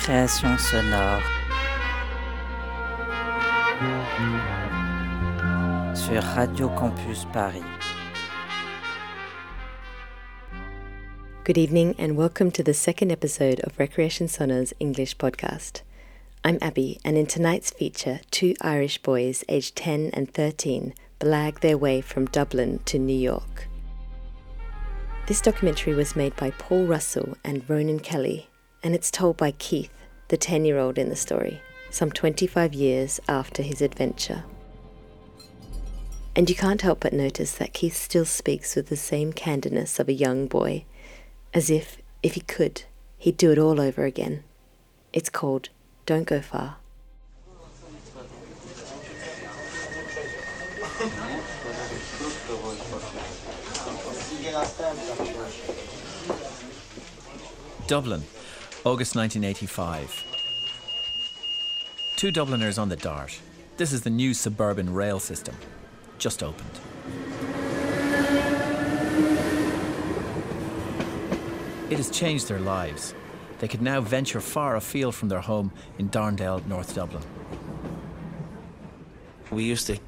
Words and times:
Récréation 0.00 0.56
sonore 0.58 1.22
sur 5.94 6.22
Radio 6.22 6.70
Campus 6.70 7.26
Paris. 7.34 7.62
Good 11.44 11.58
evening 11.58 11.94
and 11.98 12.16
welcome 12.16 12.50
to 12.50 12.62
the 12.62 12.72
second 12.72 13.12
episode 13.12 13.60
of 13.60 13.76
Récréation 13.76 14.26
Sonore's 14.26 14.72
English 14.80 15.18
podcast. 15.18 15.82
I'm 16.46 16.56
Abby, 16.62 16.98
and 17.04 17.18
in 17.18 17.26
tonight's 17.26 17.70
feature, 17.70 18.20
two 18.30 18.54
Irish 18.62 19.02
boys 19.02 19.44
aged 19.50 19.76
10 19.76 20.12
and 20.14 20.32
13 20.32 20.94
blag 21.20 21.60
their 21.60 21.76
way 21.76 22.00
from 22.00 22.24
Dublin 22.24 22.80
to 22.86 22.98
New 22.98 23.12
York. 23.12 23.68
This 25.26 25.42
documentary 25.42 25.94
was 25.94 26.16
made 26.16 26.34
by 26.36 26.52
Paul 26.52 26.86
Russell 26.86 27.36
and 27.44 27.68
Ronan 27.68 28.00
Kelly, 28.00 28.49
and 28.82 28.94
it's 28.94 29.10
told 29.10 29.36
by 29.36 29.52
Keith, 29.52 29.92
the 30.28 30.36
10 30.36 30.64
year 30.64 30.78
old 30.78 30.98
in 30.98 31.08
the 31.08 31.16
story, 31.16 31.60
some 31.90 32.10
25 32.10 32.72
years 32.74 33.20
after 33.28 33.62
his 33.62 33.82
adventure. 33.82 34.44
And 36.36 36.48
you 36.48 36.54
can't 36.54 36.82
help 36.82 37.00
but 37.00 37.12
notice 37.12 37.52
that 37.52 37.72
Keith 37.72 37.96
still 37.96 38.24
speaks 38.24 38.76
with 38.76 38.88
the 38.88 38.96
same 38.96 39.32
candidness 39.32 39.98
of 39.98 40.08
a 40.08 40.12
young 40.12 40.46
boy, 40.46 40.84
as 41.52 41.70
if, 41.70 41.98
if 42.22 42.34
he 42.34 42.40
could, 42.40 42.84
he'd 43.18 43.36
do 43.36 43.50
it 43.50 43.58
all 43.58 43.80
over 43.80 44.04
again. 44.04 44.44
It's 45.12 45.28
called 45.28 45.70
Don't 46.06 46.24
Go 46.24 46.40
Far. 46.40 46.76
Dublin, 57.88 58.22
August 58.82 59.14
1985. 59.14 60.24
Two 62.16 62.30
Dubliners 62.30 62.78
on 62.78 62.88
the 62.88 62.96
Dart. 62.96 63.38
This 63.76 63.92
is 63.92 64.00
the 64.00 64.08
new 64.08 64.32
suburban 64.32 64.94
rail 64.94 65.20
system. 65.20 65.54
Just 66.16 66.42
opened. 66.42 66.80
It 71.90 71.98
has 71.98 72.08
changed 72.08 72.48
their 72.48 72.58
lives. 72.58 73.12
They 73.58 73.68
could 73.68 73.82
now 73.82 74.00
venture 74.00 74.40
far 74.40 74.76
afield 74.76 75.14
from 75.14 75.28
their 75.28 75.40
home 75.40 75.72
in 75.98 76.08
Darndale, 76.08 76.66
North 76.66 76.94
Dublin. 76.94 77.22
We 79.50 79.64
used 79.64 79.88
to 79.88 79.98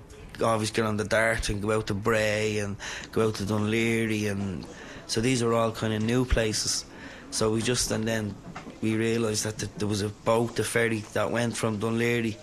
always 0.43 0.70
get 0.70 0.87
on 0.87 0.97
the 0.97 1.05
dart 1.05 1.50
and 1.50 1.61
go 1.61 1.73
out 1.73 1.89
to 1.89 1.95
Bray 1.95 2.56
and 2.61 2.77
go 3.11 3.28
out 3.28 3.34
to 3.34 3.45
Dunleary 3.45 4.28
and 4.28 4.67
so 5.06 5.20
these 5.20 5.43
are 5.43 5.53
all 5.53 5.73
kind 5.73 5.93
of 5.93 6.03
new 6.03 6.25
places. 6.25 6.87
So 7.33 7.50
we 7.50 7.61
just 7.61 7.91
and 7.91 8.06
then 8.06 8.34
we 8.83 8.97
realised 8.97 9.44
that 9.44 9.58
th- 9.58 9.72
there 9.78 9.88
was 9.88 10.02
a 10.02 10.08
boat, 10.08 10.58
a 10.58 10.64
ferry 10.64 11.05
that 11.14 11.30
went 11.30 11.56
from 11.56 11.78
Dunleary 11.78 12.36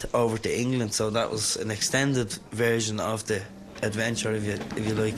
to, 0.00 0.08
over 0.14 0.38
to 0.38 0.60
England. 0.60 0.94
So 0.94 1.10
that 1.10 1.30
was 1.30 1.56
an 1.56 1.70
extended 1.70 2.32
version 2.52 3.00
of 3.00 3.26
the 3.26 3.42
adventure, 3.82 4.32
if 4.34 4.44
you 4.44 4.58
if 4.76 4.86
you 4.86 4.94
like. 4.94 5.16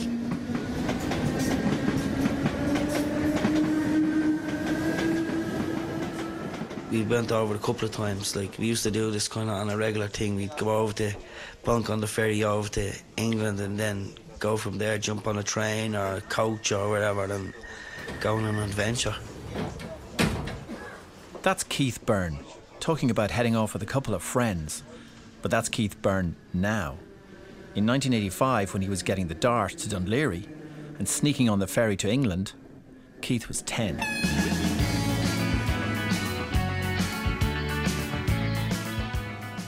we 6.91 7.03
went 7.03 7.31
over 7.31 7.55
a 7.55 7.59
couple 7.59 7.85
of 7.85 7.93
times. 7.93 8.35
Like 8.35 8.59
we 8.59 8.67
used 8.67 8.83
to 8.83 8.91
do 8.91 9.11
this 9.11 9.29
kind 9.29 9.49
of 9.49 9.57
on 9.57 9.71
a 9.71 9.77
regular 9.77 10.09
thing. 10.09 10.37
We'd 10.37 10.57
go 10.57 10.77
over 10.79 10.93
to 10.95 11.13
bunk 11.65 11.89
on 11.91 12.01
the 12.01 12.07
ferry 12.07 12.43
over 12.43 12.69
to 12.71 12.93
England 13.17 13.61
and 13.61 13.79
then 13.79 14.13
go 14.39 14.57
from 14.57 14.79
there, 14.79 14.99
jump 14.99 15.27
on 15.27 15.39
a 15.39 15.43
train 15.43 15.95
or 15.95 16.17
a 16.17 16.21
coach 16.23 16.73
or 16.73 16.89
whatever, 16.89 17.25
and 17.25 17.53
go 18.21 18.37
on 18.37 18.45
an 18.45 18.59
adventure. 18.59 19.15
That's 21.43 21.65
Keith 21.65 22.05
Byrne, 22.05 22.41
talking 22.81 23.11
about 23.11 23.31
heading 23.31 23.57
off 23.57 23.73
with 23.73 23.83
a 23.83 23.87
couple 23.87 24.13
of 24.13 24.23
friends. 24.23 24.83
But 25.41 25.51
that's 25.51 25.71
Keith 25.71 26.01
Byrne 26.03 26.37
now. 26.53 26.99
In 27.75 27.87
1985, 27.87 28.75
when 28.75 28.83
he 28.83 28.91
was 28.91 29.03
getting 29.03 29.29
the 29.29 29.35
Dart 29.35 29.79
to 29.79 29.89
Dunleary 29.89 30.47
and 30.99 31.09
sneaking 31.09 31.49
on 31.49 31.59
the 31.59 31.67
ferry 31.67 31.97
to 31.97 32.11
England, 32.11 32.53
Keith 33.23 33.49
was 33.49 33.63
10. 33.63 33.97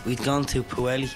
We'd 0.04 0.22
gone 0.22 0.44
to 0.46 0.62
Pwllheli 0.62 1.14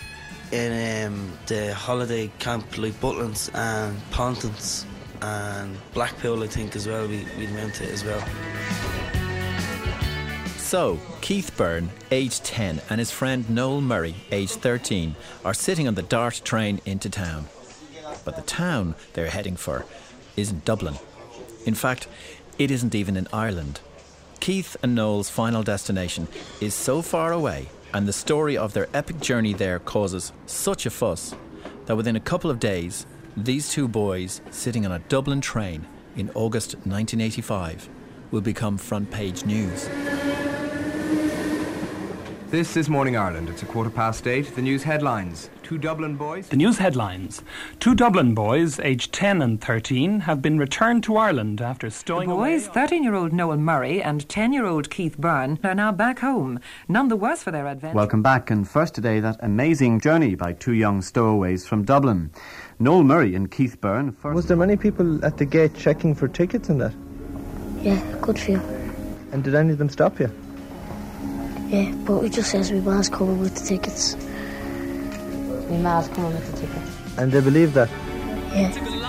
in 0.52 1.06
um, 1.06 1.32
the 1.48 1.74
holiday 1.74 2.32
camp 2.38 2.78
like 2.78 2.94
Butlins 2.94 3.54
and 3.54 4.00
Pontins 4.10 4.86
and 5.20 5.76
Blackpool, 5.92 6.42
I 6.42 6.46
think, 6.46 6.76
as 6.76 6.86
well. 6.86 7.06
We, 7.06 7.26
we 7.36 7.46
went 7.48 7.74
to 7.74 7.92
as 7.92 8.04
well. 8.04 8.26
So, 10.66 10.98
Keith 11.20 11.56
Byrne, 11.56 11.90
aged 12.10 12.42
10, 12.42 12.80
and 12.90 12.98
his 12.98 13.12
friend 13.12 13.48
Noel 13.48 13.80
Murray, 13.80 14.16
aged 14.32 14.54
13, 14.54 15.14
are 15.44 15.54
sitting 15.54 15.86
on 15.86 15.94
the 15.94 16.02
Dart 16.02 16.40
train 16.42 16.80
into 16.84 17.08
town. 17.08 17.46
But 18.24 18.34
the 18.34 18.42
town 18.42 18.96
they're 19.12 19.30
heading 19.30 19.54
for 19.54 19.84
isn't 20.36 20.64
Dublin. 20.64 20.96
In 21.66 21.76
fact, 21.76 22.08
it 22.58 22.72
isn't 22.72 22.96
even 22.96 23.16
in 23.16 23.28
Ireland. 23.32 23.78
Keith 24.40 24.76
and 24.82 24.96
Noel's 24.96 25.30
final 25.30 25.62
destination 25.62 26.26
is 26.60 26.74
so 26.74 27.00
far 27.00 27.30
away, 27.30 27.68
and 27.94 28.08
the 28.08 28.12
story 28.12 28.56
of 28.56 28.72
their 28.72 28.88
epic 28.92 29.20
journey 29.20 29.52
there 29.52 29.78
causes 29.78 30.32
such 30.46 30.84
a 30.84 30.90
fuss 30.90 31.32
that 31.84 31.96
within 31.96 32.16
a 32.16 32.20
couple 32.32 32.50
of 32.50 32.58
days, 32.58 33.06
these 33.36 33.70
two 33.70 33.86
boys 33.86 34.40
sitting 34.50 34.84
on 34.84 34.90
a 34.90 34.98
Dublin 34.98 35.40
train 35.40 35.86
in 36.16 36.28
August 36.34 36.74
1985 36.78 37.88
will 38.32 38.40
become 38.40 38.76
front 38.76 39.12
page 39.12 39.44
news. 39.44 39.88
This 42.50 42.76
is 42.76 42.88
Morning 42.88 43.16
Ireland. 43.16 43.48
It's 43.48 43.64
a 43.64 43.66
quarter 43.66 43.90
past 43.90 44.24
eight. 44.28 44.54
The 44.54 44.62
news 44.62 44.84
headlines. 44.84 45.50
Two 45.64 45.78
Dublin 45.78 46.14
boys. 46.14 46.46
The 46.46 46.56
news 46.56 46.78
headlines. 46.78 47.42
Two 47.80 47.92
Dublin 47.96 48.36
boys, 48.36 48.78
aged 48.78 49.12
10 49.12 49.42
and 49.42 49.60
13, 49.60 50.20
have 50.20 50.40
been 50.40 50.56
returned 50.56 51.02
to 51.04 51.16
Ireland 51.16 51.60
after 51.60 51.88
The 51.88 51.94
stowing 51.94 52.28
boys, 52.28 52.68
13 52.68 53.02
year 53.02 53.16
old 53.16 53.32
Noel 53.32 53.56
Murray 53.56 54.00
and 54.00 54.28
10 54.28 54.52
year 54.52 54.64
old 54.64 54.90
Keith 54.90 55.18
Byrne, 55.18 55.58
are 55.64 55.74
now 55.74 55.90
back 55.90 56.20
home, 56.20 56.60
none 56.88 57.08
the 57.08 57.16
worse 57.16 57.42
for 57.42 57.50
their 57.50 57.66
adventure. 57.66 57.96
Welcome 57.96 58.22
back, 58.22 58.48
and 58.48 58.66
first 58.66 58.94
today, 58.94 59.18
that 59.18 59.38
amazing 59.40 59.98
journey 59.98 60.36
by 60.36 60.52
two 60.52 60.74
young 60.74 61.02
stowaways 61.02 61.66
from 61.66 61.82
Dublin. 61.82 62.30
Noel 62.78 63.02
Murray 63.02 63.34
and 63.34 63.50
Keith 63.50 63.80
Byrne 63.80 64.12
first. 64.12 64.36
Was 64.36 64.46
there 64.46 64.56
many 64.56 64.76
people 64.76 65.24
at 65.24 65.36
the 65.36 65.46
gate 65.46 65.74
checking 65.74 66.14
for 66.14 66.28
tickets 66.28 66.68
and 66.68 66.80
that? 66.80 66.94
Yeah, 67.82 68.00
good 68.20 68.38
few. 68.38 68.60
And 69.32 69.42
did 69.42 69.56
any 69.56 69.72
of 69.72 69.78
them 69.78 69.88
stop 69.88 70.20
you? 70.20 70.30
Yeah, 71.68 71.92
but 72.04 72.22
we 72.22 72.28
just 72.28 72.50
says 72.50 72.70
we 72.70 72.80
was 72.80 73.08
coming 73.08 73.40
with 73.40 73.56
the 73.56 73.64
tickets. 73.66 74.14
My 75.68 75.78
ma's 75.78 76.08
coming 76.08 76.32
with 76.32 76.46
the 76.52 76.60
tickets. 76.60 77.18
And 77.18 77.32
they 77.32 77.40
believe 77.40 77.74
that? 77.74 77.90
Yeah. 78.54 79.05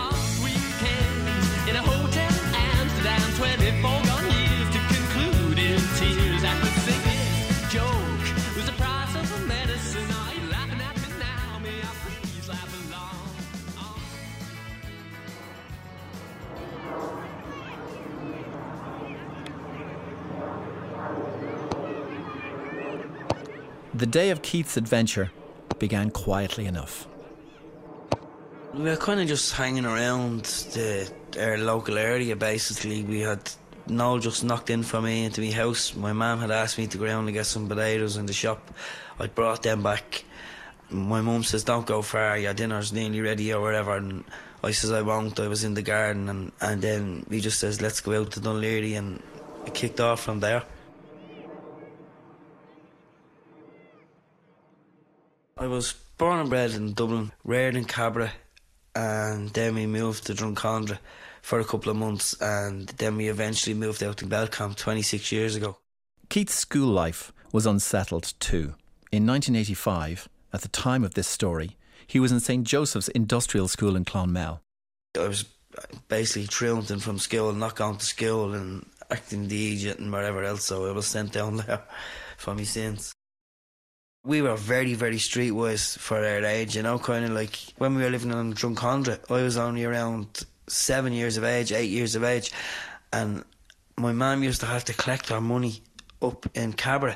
The 23.98 24.06
day 24.06 24.30
of 24.30 24.44
Keith's 24.44 24.78
adventure 24.78 25.32
began 25.80 26.12
quietly 26.12 26.68
enough. 26.68 27.08
We 28.76 28.84
were 28.84 28.96
kind 28.96 29.20
of 29.20 29.28
just 29.28 29.54
hanging 29.54 29.86
around 29.86 30.44
the 30.44 31.12
our 31.40 31.58
local 31.58 31.98
area. 31.98 32.36
Basically, 32.36 33.02
we 33.02 33.22
had 33.22 33.40
Noel 33.88 34.20
just 34.20 34.44
knocked 34.44 34.70
in 34.70 34.84
for 34.84 35.02
me 35.02 35.26
into 35.26 35.42
my 35.42 35.50
house. 35.50 35.96
My 35.96 36.14
mum 36.14 36.42
had 36.42 36.52
asked 36.52 36.78
me 36.78 36.86
to 36.86 36.98
go 37.00 37.06
around 37.06 37.26
and 37.26 37.34
get 37.34 37.48
some 37.48 37.68
potatoes 37.68 38.18
in 38.18 38.28
the 38.28 38.34
shop. 38.34 38.70
I 39.18 39.26
brought 39.26 39.64
them 39.64 39.82
back. 39.82 40.26
My 40.92 41.22
mum 41.22 41.42
says, 41.42 41.64
"Don't 41.64 41.88
go 41.88 42.04
far. 42.04 42.38
Your 42.38 42.54
dinner's 42.54 42.94
nearly 42.94 43.22
ready 43.22 43.52
or 43.52 43.62
whatever." 43.62 43.98
And 43.98 44.24
I 44.64 44.74
says 44.74 44.92
I 44.92 45.02
won't. 45.02 45.40
I 45.40 45.48
was 45.48 45.64
in 45.64 45.74
the 45.74 45.82
garden, 45.82 46.30
and 46.30 46.52
and 46.62 46.84
then 46.84 47.26
he 47.32 47.40
just 47.40 47.60
says 47.60 47.82
let's 47.82 48.02
go 48.02 48.22
out 48.22 48.30
to 48.34 48.42
Dunleary, 48.42 48.94
and 48.94 49.24
it 49.66 49.74
kicked 49.74 50.00
off 50.00 50.22
from 50.22 50.40
there. 50.40 50.62
I 55.60 55.66
was 55.66 55.94
born 56.20 56.40
and 56.40 56.50
bred 56.50 56.72
in 56.72 56.94
Dublin, 56.94 57.32
reared 57.44 57.76
in 57.76 57.86
Cabra, 57.86 58.32
and 58.94 59.50
then 59.50 59.74
we 59.74 59.88
moved 59.88 60.28
to 60.28 60.34
Drumcondra 60.34 61.00
for 61.42 61.60
a 61.60 61.66
couple 61.66 61.90
of 61.90 61.98
months, 61.98 62.40
and 62.40 62.88
then 62.98 63.16
we 63.16 63.28
eventually 63.28 63.74
moved 63.74 64.04
out 64.04 64.18
to 64.18 64.28
Belcamp 64.28 64.76
26 64.76 65.32
years 65.32 65.56
ago. 65.56 65.78
Keith's 66.30 66.54
school 66.54 66.88
life 66.88 67.32
was 67.52 67.66
unsettled 67.66 68.34
too. 68.40 68.76
In 69.12 69.26
1985, 69.26 70.30
at 70.54 70.62
the 70.62 70.68
time 70.68 71.04
of 71.04 71.16
this 71.16 71.28
story, 71.28 71.76
he 72.06 72.20
was 72.20 72.32
in 72.32 72.40
St 72.40 72.64
Joseph's 72.64 73.08
Industrial 73.10 73.68
School 73.68 73.96
in 73.96 74.06
Clonmel. 74.06 74.62
I 75.16 75.28
was 75.28 75.46
basically 76.08 76.48
truanting 76.48 77.00
from 77.00 77.18
school, 77.18 77.52
not 77.52 77.76
going 77.76 77.98
to 77.98 78.06
school, 78.06 78.54
and 78.54 78.86
acting 79.10 79.48
the 79.48 79.74
idiot 79.74 79.98
and 79.98 80.12
whatever 80.12 80.44
else, 80.44 80.66
so 80.66 80.88
I 80.88 80.92
was 80.92 81.08
sent 81.08 81.32
down 81.32 81.58
there 81.68 81.82
for 82.38 82.54
me 82.54 82.64
sins. 82.64 83.12
We 84.28 84.42
were 84.42 84.58
very, 84.58 84.94
very 84.94 85.20
streetwise 85.20 85.98
for 85.98 86.18
our 86.18 86.44
age, 86.44 86.76
you 86.76 86.84
know, 86.84 87.00
kind 87.00 87.24
of 87.24 87.32
like 87.32 87.58
when 87.78 87.96
we 87.96 88.04
were 88.04 88.10
living 88.10 88.32
in 88.32 88.54
Drumcondra, 88.54 89.20
I 89.32 89.42
was 89.42 89.56
only 89.56 89.86
around 89.86 90.46
seven 90.68 91.14
years 91.14 91.38
of 91.38 91.46
age, 91.46 91.72
eight 91.72 91.90
years 91.90 92.14
of 92.14 92.26
age, 92.26 92.52
and 93.14 93.46
my 93.96 94.12
mum 94.12 94.44
used 94.44 94.60
to 94.60 94.66
have 94.66 94.84
to 94.84 94.94
collect 94.94 95.32
our 95.32 95.40
money 95.40 95.82
up 96.22 96.46
in 96.54 96.74
Cabra. 96.74 97.16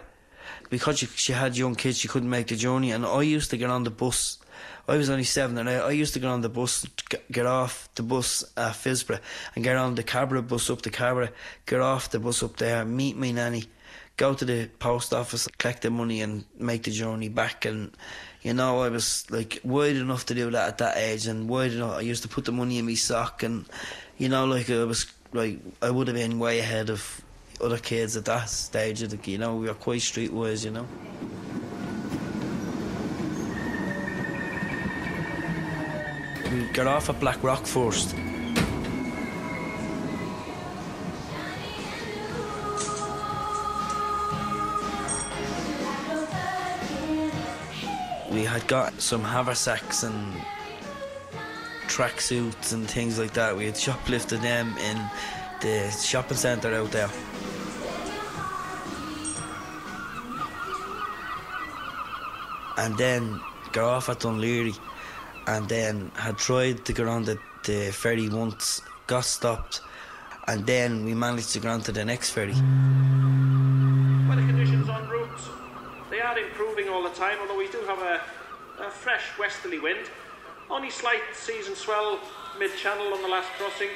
Because 0.69 0.99
she, 0.99 1.05
she 1.07 1.33
had 1.33 1.57
young 1.57 1.75
kids, 1.75 1.97
she 1.97 2.07
couldn't 2.07 2.29
make 2.29 2.47
the 2.47 2.55
journey, 2.55 2.91
and 2.91 3.05
I 3.05 3.23
used 3.23 3.49
to 3.49 3.57
get 3.57 3.69
on 3.69 3.83
the 3.83 3.91
bus. 3.91 4.37
I 4.87 4.95
was 4.95 5.09
only 5.09 5.25
seven, 5.25 5.57
and 5.57 5.69
I, 5.69 5.79
I 5.79 5.91
used 5.91 6.13
to 6.13 6.19
get 6.21 6.29
on 6.29 6.39
the 6.39 6.47
bus, 6.47 6.85
get, 7.09 7.29
get 7.29 7.45
off 7.45 7.89
the 7.95 8.03
bus 8.03 8.45
at 8.55 8.71
Phibsborough, 8.71 9.19
and 9.53 9.65
get 9.65 9.75
on 9.75 9.95
the 9.95 10.03
Cabra 10.03 10.41
bus 10.41 10.69
up 10.69 10.81
to 10.83 10.89
Cabra, 10.89 11.29
get 11.65 11.81
off 11.81 12.09
the 12.09 12.21
bus 12.21 12.41
up 12.41 12.55
there, 12.55 12.85
meet 12.85 13.17
my 13.17 13.31
nanny, 13.31 13.65
go 14.17 14.33
to 14.33 14.45
the 14.45 14.69
post 14.79 15.13
office, 15.13 15.47
collect 15.57 15.81
the 15.81 15.89
money, 15.89 16.21
and 16.21 16.45
make 16.57 16.83
the 16.83 16.91
journey 16.91 17.29
back. 17.29 17.65
And 17.65 17.91
you 18.41 18.53
know, 18.53 18.81
I 18.81 18.89
was 18.89 19.29
like 19.29 19.59
wide 19.63 19.95
enough 19.95 20.25
to 20.27 20.35
do 20.35 20.49
that 20.51 20.67
at 20.67 20.77
that 20.79 20.97
age, 20.97 21.27
and 21.27 21.49
wide 21.49 21.73
enough. 21.73 21.97
I 21.97 22.01
used 22.01 22.23
to 22.23 22.29
put 22.29 22.45
the 22.45 22.51
money 22.51 22.77
in 22.77 22.85
my 22.85 22.95
sock, 22.95 23.43
and 23.43 23.65
you 24.17 24.29
know, 24.29 24.45
like 24.45 24.69
I 24.69 24.83
was 24.83 25.05
like 25.33 25.59
I 25.81 25.89
would 25.89 26.07
have 26.07 26.15
been 26.15 26.39
way 26.39 26.59
ahead 26.59 26.89
of 26.89 27.21
other 27.61 27.77
kids 27.77 28.17
at 28.17 28.25
that 28.25 28.49
stage. 28.49 29.01
Of 29.01 29.09
the, 29.11 29.31
you 29.31 29.37
know, 29.37 29.55
we 29.55 29.67
were 29.67 29.73
quite 29.73 30.01
streetwise, 30.01 30.65
you 30.65 30.71
know. 30.71 30.87
We 36.51 36.67
got 36.73 36.87
off 36.87 37.09
at 37.09 37.19
Blackrock 37.19 37.65
first. 37.65 38.13
Had 48.51 48.67
got 48.67 48.99
some 48.99 49.23
haversacks 49.23 50.03
and 50.03 50.35
tracksuits 51.87 52.73
and 52.73 52.85
things 52.89 53.17
like 53.17 53.33
that. 53.33 53.55
We 53.55 53.65
had 53.65 53.75
shoplifted 53.75 54.41
them 54.41 54.77
in 54.77 54.97
the 55.61 55.89
shopping 55.91 56.35
centre 56.35 56.75
out 56.75 56.91
there. 56.91 57.09
And 62.77 62.97
then 62.97 63.39
got 63.71 63.85
off 63.85 64.09
at 64.09 64.19
Dunleary 64.19 64.73
and 65.47 65.69
then 65.69 66.11
had 66.15 66.37
tried 66.37 66.83
to 66.85 66.93
get 66.93 67.07
on 67.07 67.23
the, 67.23 67.37
the 67.63 67.91
ferry 67.91 68.27
once, 68.27 68.81
got 69.07 69.23
stopped, 69.23 69.79
and 70.47 70.65
then 70.65 71.05
we 71.05 71.13
managed 71.13 71.53
to 71.53 71.59
get 71.61 71.71
on 71.71 71.81
to 71.83 71.93
the 71.93 72.03
next 72.03 72.31
ferry. 72.31 72.53
Weather 74.27 74.45
conditions 74.45 74.89
en 74.89 75.07
route, 75.07 75.41
they 76.09 76.19
are 76.19 76.37
improving 76.37 76.89
all 76.89 77.03
the 77.03 77.11
time, 77.11 77.37
although 77.41 77.57
we 77.57 77.69
do 77.69 77.79
have 77.87 77.99
a, 77.99 78.21
a 78.81 78.89
fresh 78.89 79.37
westerly 79.37 79.79
wind. 79.79 80.09
Only 80.69 80.89
slight 80.89 81.21
seas 81.33 81.67
and 81.67 81.77
swell 81.77 82.19
mid-channel 82.57 83.13
on 83.13 83.21
the 83.21 83.27
last 83.27 83.49
crossing. 83.57 83.89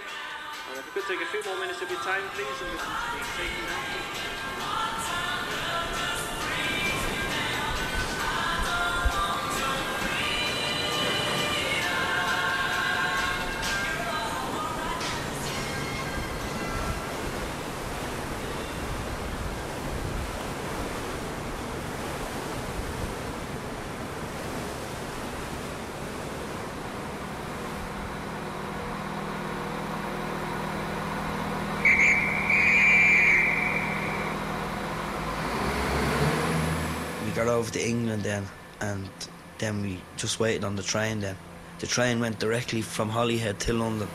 And 0.70 0.80
if 0.80 0.86
you 0.86 1.02
could 1.02 1.08
take 1.10 1.22
a 1.22 1.30
few 1.32 1.44
more 1.44 1.60
minutes 1.60 1.82
of 1.82 1.90
your 1.90 2.00
time, 2.00 2.22
please, 2.34 2.62
and 2.62 2.72
listen 2.72 2.92
to 2.92 3.18
the 3.18 3.26
taking 3.38 4.35
Over 37.48 37.72
to 37.72 37.88
England 37.88 38.24
then, 38.24 38.48
and 38.82 39.08
then 39.60 39.82
we 39.82 40.02
just 40.18 40.40
waited 40.40 40.64
on 40.64 40.76
the 40.76 40.84
train 40.84 41.20
then. 41.22 41.38
The 41.80 41.88
train 41.88 42.20
went 42.20 42.40
directly 42.40 42.82
from 42.82 43.10
Holyhead 43.10 43.60
to 43.62 43.74
London. 43.74 44.08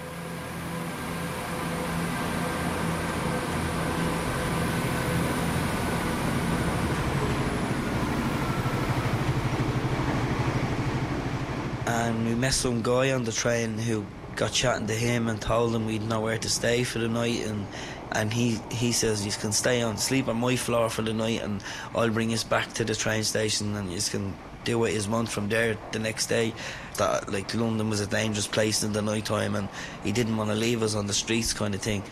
And 11.86 12.26
we 12.26 12.34
met 12.34 12.52
some 12.52 12.82
guy 12.82 13.12
on 13.12 13.24
the 13.24 13.32
train 13.32 13.78
who 13.78 14.04
got 14.34 14.52
chatting 14.52 14.88
to 14.88 14.94
him 14.94 15.28
and 15.28 15.40
told 15.40 15.74
him 15.74 15.86
we'd 15.86 16.02
know 16.02 16.20
where 16.20 16.38
to 16.38 16.48
stay 16.48 16.82
for 16.82 16.98
the 16.98 17.08
night 17.08 17.46
and 17.46 17.66
and 18.12 18.32
he, 18.32 18.58
he 18.70 18.92
says 18.92 19.24
you 19.24 19.32
can 19.32 19.52
stay 19.52 19.82
on 19.82 19.96
sleep 19.96 20.28
on 20.28 20.36
my 20.36 20.56
floor 20.56 20.90
for 20.90 21.02
the 21.02 21.12
night 21.12 21.42
and 21.42 21.62
I'll 21.94 22.10
bring 22.10 22.32
us 22.32 22.44
back 22.44 22.72
to 22.74 22.84
the 22.84 22.94
train 22.94 23.24
station 23.24 23.76
and 23.76 23.92
you 23.92 24.00
can 24.00 24.34
do 24.64 24.78
what 24.78 24.92
you 24.92 25.10
want 25.10 25.28
from 25.28 25.48
there 25.48 25.76
the 25.92 25.98
next 25.98 26.26
day. 26.26 26.52
That 26.96 27.32
like 27.32 27.54
London 27.54 27.88
was 27.88 28.00
a 28.00 28.06
dangerous 28.06 28.46
place 28.46 28.82
in 28.82 28.92
the 28.92 29.02
night 29.02 29.26
time 29.26 29.54
and 29.54 29.68
he 30.02 30.12
didn't 30.12 30.36
want 30.36 30.50
to 30.50 30.56
leave 30.56 30.82
us 30.82 30.94
on 30.94 31.06
the 31.06 31.12
streets 31.12 31.52
kind 31.52 31.74
of 31.74 31.80
thing. 31.80 32.02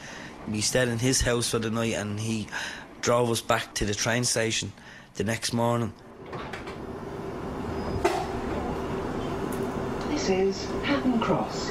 We 0.49 0.61
stayed 0.61 0.89
in 0.89 0.99
his 0.99 1.21
house 1.21 1.51
for 1.51 1.59
the 1.59 1.71
night 1.71 1.95
and 1.95 2.19
he 2.19 2.47
drove 3.01 3.31
us 3.31 3.41
back 3.41 3.75
to 3.75 3.85
the 3.85 3.95
train 3.95 4.25
station 4.25 4.73
the 5.17 5.25
next 5.25 5.53
morning. 5.53 5.93
This 10.11 10.31
is 10.31 10.67
Hatton 10.85 11.21
Cross. 11.21 11.71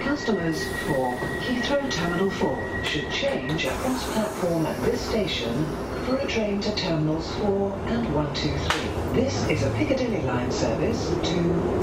Customers 0.00 0.64
for 0.86 1.14
Heathrow 1.40 1.90
Terminal 1.90 2.30
4 2.30 2.84
should 2.84 3.10
change 3.10 3.64
across 3.64 4.12
platform 4.12 4.66
at 4.66 4.80
this 4.84 5.00
station 5.00 5.64
for 6.06 6.16
a 6.16 6.26
train 6.26 6.60
to 6.60 6.74
Terminals 6.74 7.34
4 7.36 7.72
and 7.86 8.14
123. 8.14 9.20
This 9.20 9.48
is 9.48 9.62
a 9.62 9.70
Piccadilly 9.70 10.22
line 10.22 10.50
service 10.50 11.08
to 11.08 11.38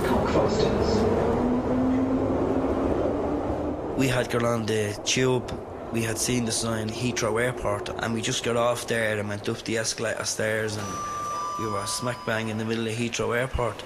Cockfosters. 0.07 1.35
we 3.97 4.09
had 4.09 4.29
got 4.29 4.43
on 4.43 4.65
the 4.65 4.93
tube 5.05 5.49
we 5.93 6.01
had 6.01 6.17
seen 6.17 6.43
the 6.43 6.51
sign 6.51 6.89
Heathrow 6.89 7.41
Airport 7.41 7.89
and 7.99 8.13
we 8.13 8.21
just 8.21 8.43
got 8.43 8.57
off 8.57 8.87
there 8.87 9.17
and 9.17 9.29
went 9.29 9.47
up 9.47 9.61
the 9.63 9.77
escalator 9.77 10.25
stairs 10.25 10.75
and 10.75 10.87
we 11.59 11.67
were 11.67 11.85
smack 11.85 12.17
bang 12.25 12.49
in 12.49 12.57
the 12.57 12.65
middle 12.65 12.85
of 12.87 12.93
Heathrow 12.93 13.37
Airport 13.37 13.81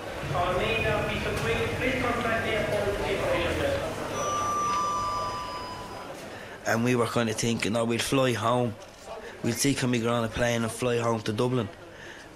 and 6.70 6.84
we 6.84 6.96
were 6.96 7.08
kind 7.08 7.30
of 7.30 7.36
thinking, 7.36 7.76
oh, 7.76 7.86
we'll 7.86 8.00
fly 8.00 8.34
home. 8.34 8.76
We'll 9.44 9.54
see 9.54 9.74
can 9.74 9.92
we 9.92 10.00
get 10.00 10.10
on 10.10 10.24
a 10.24 10.28
plane 10.28 10.64
and 10.64 10.72
fly 10.72 10.98
home 10.98 11.22
to 11.22 11.34
Dublin. 11.34 11.70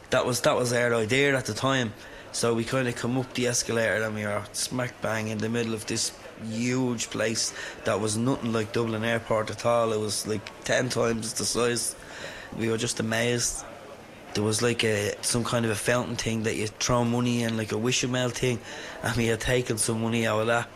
That 0.09 0.25
was 0.25 0.41
that 0.41 0.55
was 0.55 0.73
our 0.73 0.93
idea 0.95 1.35
at 1.37 1.45
the 1.45 1.53
time. 1.53 1.93
So 2.31 2.53
we 2.53 2.63
kind 2.63 2.87
of 2.87 2.95
come 2.95 3.17
up 3.17 3.31
the 3.33 3.47
escalator 3.47 4.03
and 4.03 4.15
we 4.15 4.23
were 4.23 4.43
smack 4.53 4.99
bang 5.01 5.27
in 5.27 5.37
the 5.37 5.49
middle 5.49 5.73
of 5.73 5.85
this 5.85 6.11
huge 6.49 7.09
place 7.09 7.53
that 7.83 7.99
was 7.99 8.17
nothing 8.17 8.51
like 8.51 8.73
Dublin 8.73 9.03
Airport 9.03 9.51
at 9.51 9.65
all. 9.65 9.93
It 9.93 9.99
was 9.99 10.25
like 10.27 10.41
ten 10.63 10.89
times 10.89 11.33
the 11.33 11.45
size. 11.45 11.95
We 12.57 12.69
were 12.69 12.77
just 12.77 12.99
amazed. 12.99 13.63
There 14.33 14.43
was 14.43 14.61
like 14.61 14.83
a 14.83 15.13
some 15.21 15.43
kind 15.43 15.63
of 15.65 15.71
a 15.71 15.75
fountain 15.75 16.15
thing 16.15 16.43
that 16.43 16.55
you 16.55 16.67
throw 16.67 17.03
money 17.03 17.43
in, 17.43 17.55
like 17.55 17.71
a 17.71 17.77
wish 17.77 18.03
mail 18.05 18.29
thing, 18.29 18.59
and 19.03 19.15
we 19.15 19.27
had 19.27 19.41
taken 19.41 19.77
some 19.77 20.01
money 20.01 20.25
out 20.25 20.41
of 20.41 20.47
that. 20.47 20.69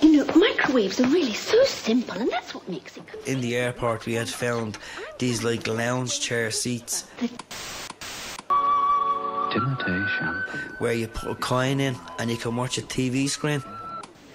You 0.00 0.24
know, 0.78 0.84
microwaves 0.84 1.00
are 1.00 1.14
really 1.14 1.34
so 1.34 1.64
simple, 1.64 2.14
and 2.14 2.30
that's 2.30 2.54
what 2.54 2.68
makes 2.68 2.96
it 2.96 3.02
good. 3.06 3.26
in 3.26 3.40
the 3.40 3.56
airport 3.56 4.06
we 4.06 4.14
had 4.14 4.28
found 4.28 4.78
these 5.18 5.42
like 5.42 5.66
lounge 5.66 6.20
chair 6.20 6.50
seats 6.50 7.04
Timotei 9.50 10.80
where 10.80 10.92
you 10.92 11.08
put 11.08 11.30
a 11.30 11.34
coin 11.34 11.80
in 11.80 11.96
and 12.18 12.30
you 12.30 12.36
can 12.36 12.54
watch 12.54 12.78
a 12.78 12.82
TV 12.82 13.28
screen. 13.28 13.62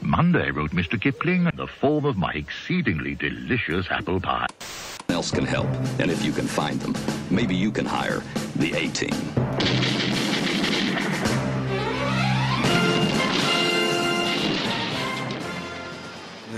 Monday, 0.01 0.51
wrote 0.51 0.71
Mr. 0.71 0.99
Kipling, 0.99 1.49
the 1.55 1.67
form 1.67 2.05
of 2.05 2.17
my 2.17 2.33
exceedingly 2.33 3.15
delicious 3.15 3.87
apple 3.89 4.19
pie. 4.19 4.47
else 5.09 5.31
can 5.31 5.45
help, 5.45 5.67
and 5.99 6.11
if 6.11 6.25
you 6.25 6.33
can 6.33 6.47
find 6.47 6.81
them, 6.81 6.93
maybe 7.29 7.55
you 7.55 7.71
can 7.71 7.85
hire 7.85 8.21
the 8.55 8.73
A 8.73 8.87
team. 8.89 10.12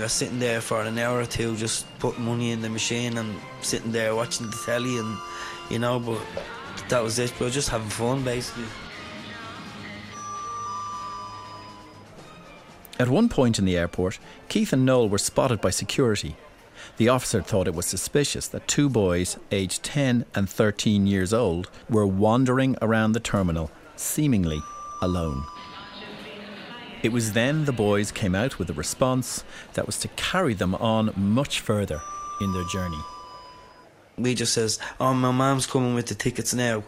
Were 0.06 0.10
sitting 0.10 0.38
there 0.38 0.60
for 0.60 0.82
an 0.82 0.96
hour 0.98 1.18
or 1.18 1.26
two, 1.26 1.56
just 1.56 1.84
putting 1.98 2.24
money 2.24 2.52
in 2.52 2.62
the 2.62 2.68
machine 2.68 3.18
and 3.18 3.34
sitting 3.60 3.90
there 3.90 4.14
watching 4.14 4.48
the 4.48 4.56
telly, 4.64 4.98
and 4.98 5.18
you 5.68 5.80
know, 5.80 5.98
but 5.98 6.20
that 6.88 7.02
was 7.02 7.18
it. 7.18 7.36
We 7.40 7.46
were 7.46 7.50
just 7.50 7.70
having 7.70 7.88
fun, 7.88 8.22
basically. 8.22 8.66
At 13.00 13.08
one 13.08 13.28
point 13.28 13.58
in 13.58 13.64
the 13.64 13.76
airport, 13.76 14.20
Keith 14.48 14.72
and 14.72 14.86
Noel 14.86 15.08
were 15.08 15.18
spotted 15.18 15.60
by 15.60 15.70
security. 15.70 16.36
The 16.98 17.08
officer 17.08 17.42
thought 17.42 17.66
it 17.66 17.74
was 17.74 17.86
suspicious 17.86 18.46
that 18.46 18.68
two 18.68 18.88
boys, 18.88 19.38
aged 19.50 19.82
10 19.82 20.24
and 20.36 20.48
13 20.48 21.08
years 21.08 21.34
old, 21.34 21.68
were 21.90 22.06
wandering 22.06 22.76
around 22.80 23.10
the 23.10 23.18
terminal, 23.18 23.72
seemingly 23.96 24.60
alone. 25.02 25.44
It 27.06 27.12
was 27.12 27.34
then 27.34 27.66
the 27.66 27.72
boys 27.72 28.10
came 28.10 28.34
out 28.34 28.58
with 28.58 28.68
a 28.68 28.72
response 28.72 29.44
that 29.74 29.86
was 29.86 29.96
to 29.98 30.08
carry 30.16 30.54
them 30.54 30.74
on 30.74 31.12
much 31.14 31.60
further 31.60 32.02
in 32.40 32.52
their 32.52 32.64
journey. 32.64 32.98
We 34.18 34.34
just 34.34 34.52
says, 34.52 34.80
"Oh, 34.98 35.14
my 35.14 35.30
mom's 35.30 35.68
coming 35.68 35.94
with 35.94 36.06
the 36.06 36.16
tickets 36.16 36.52
now, 36.52 36.82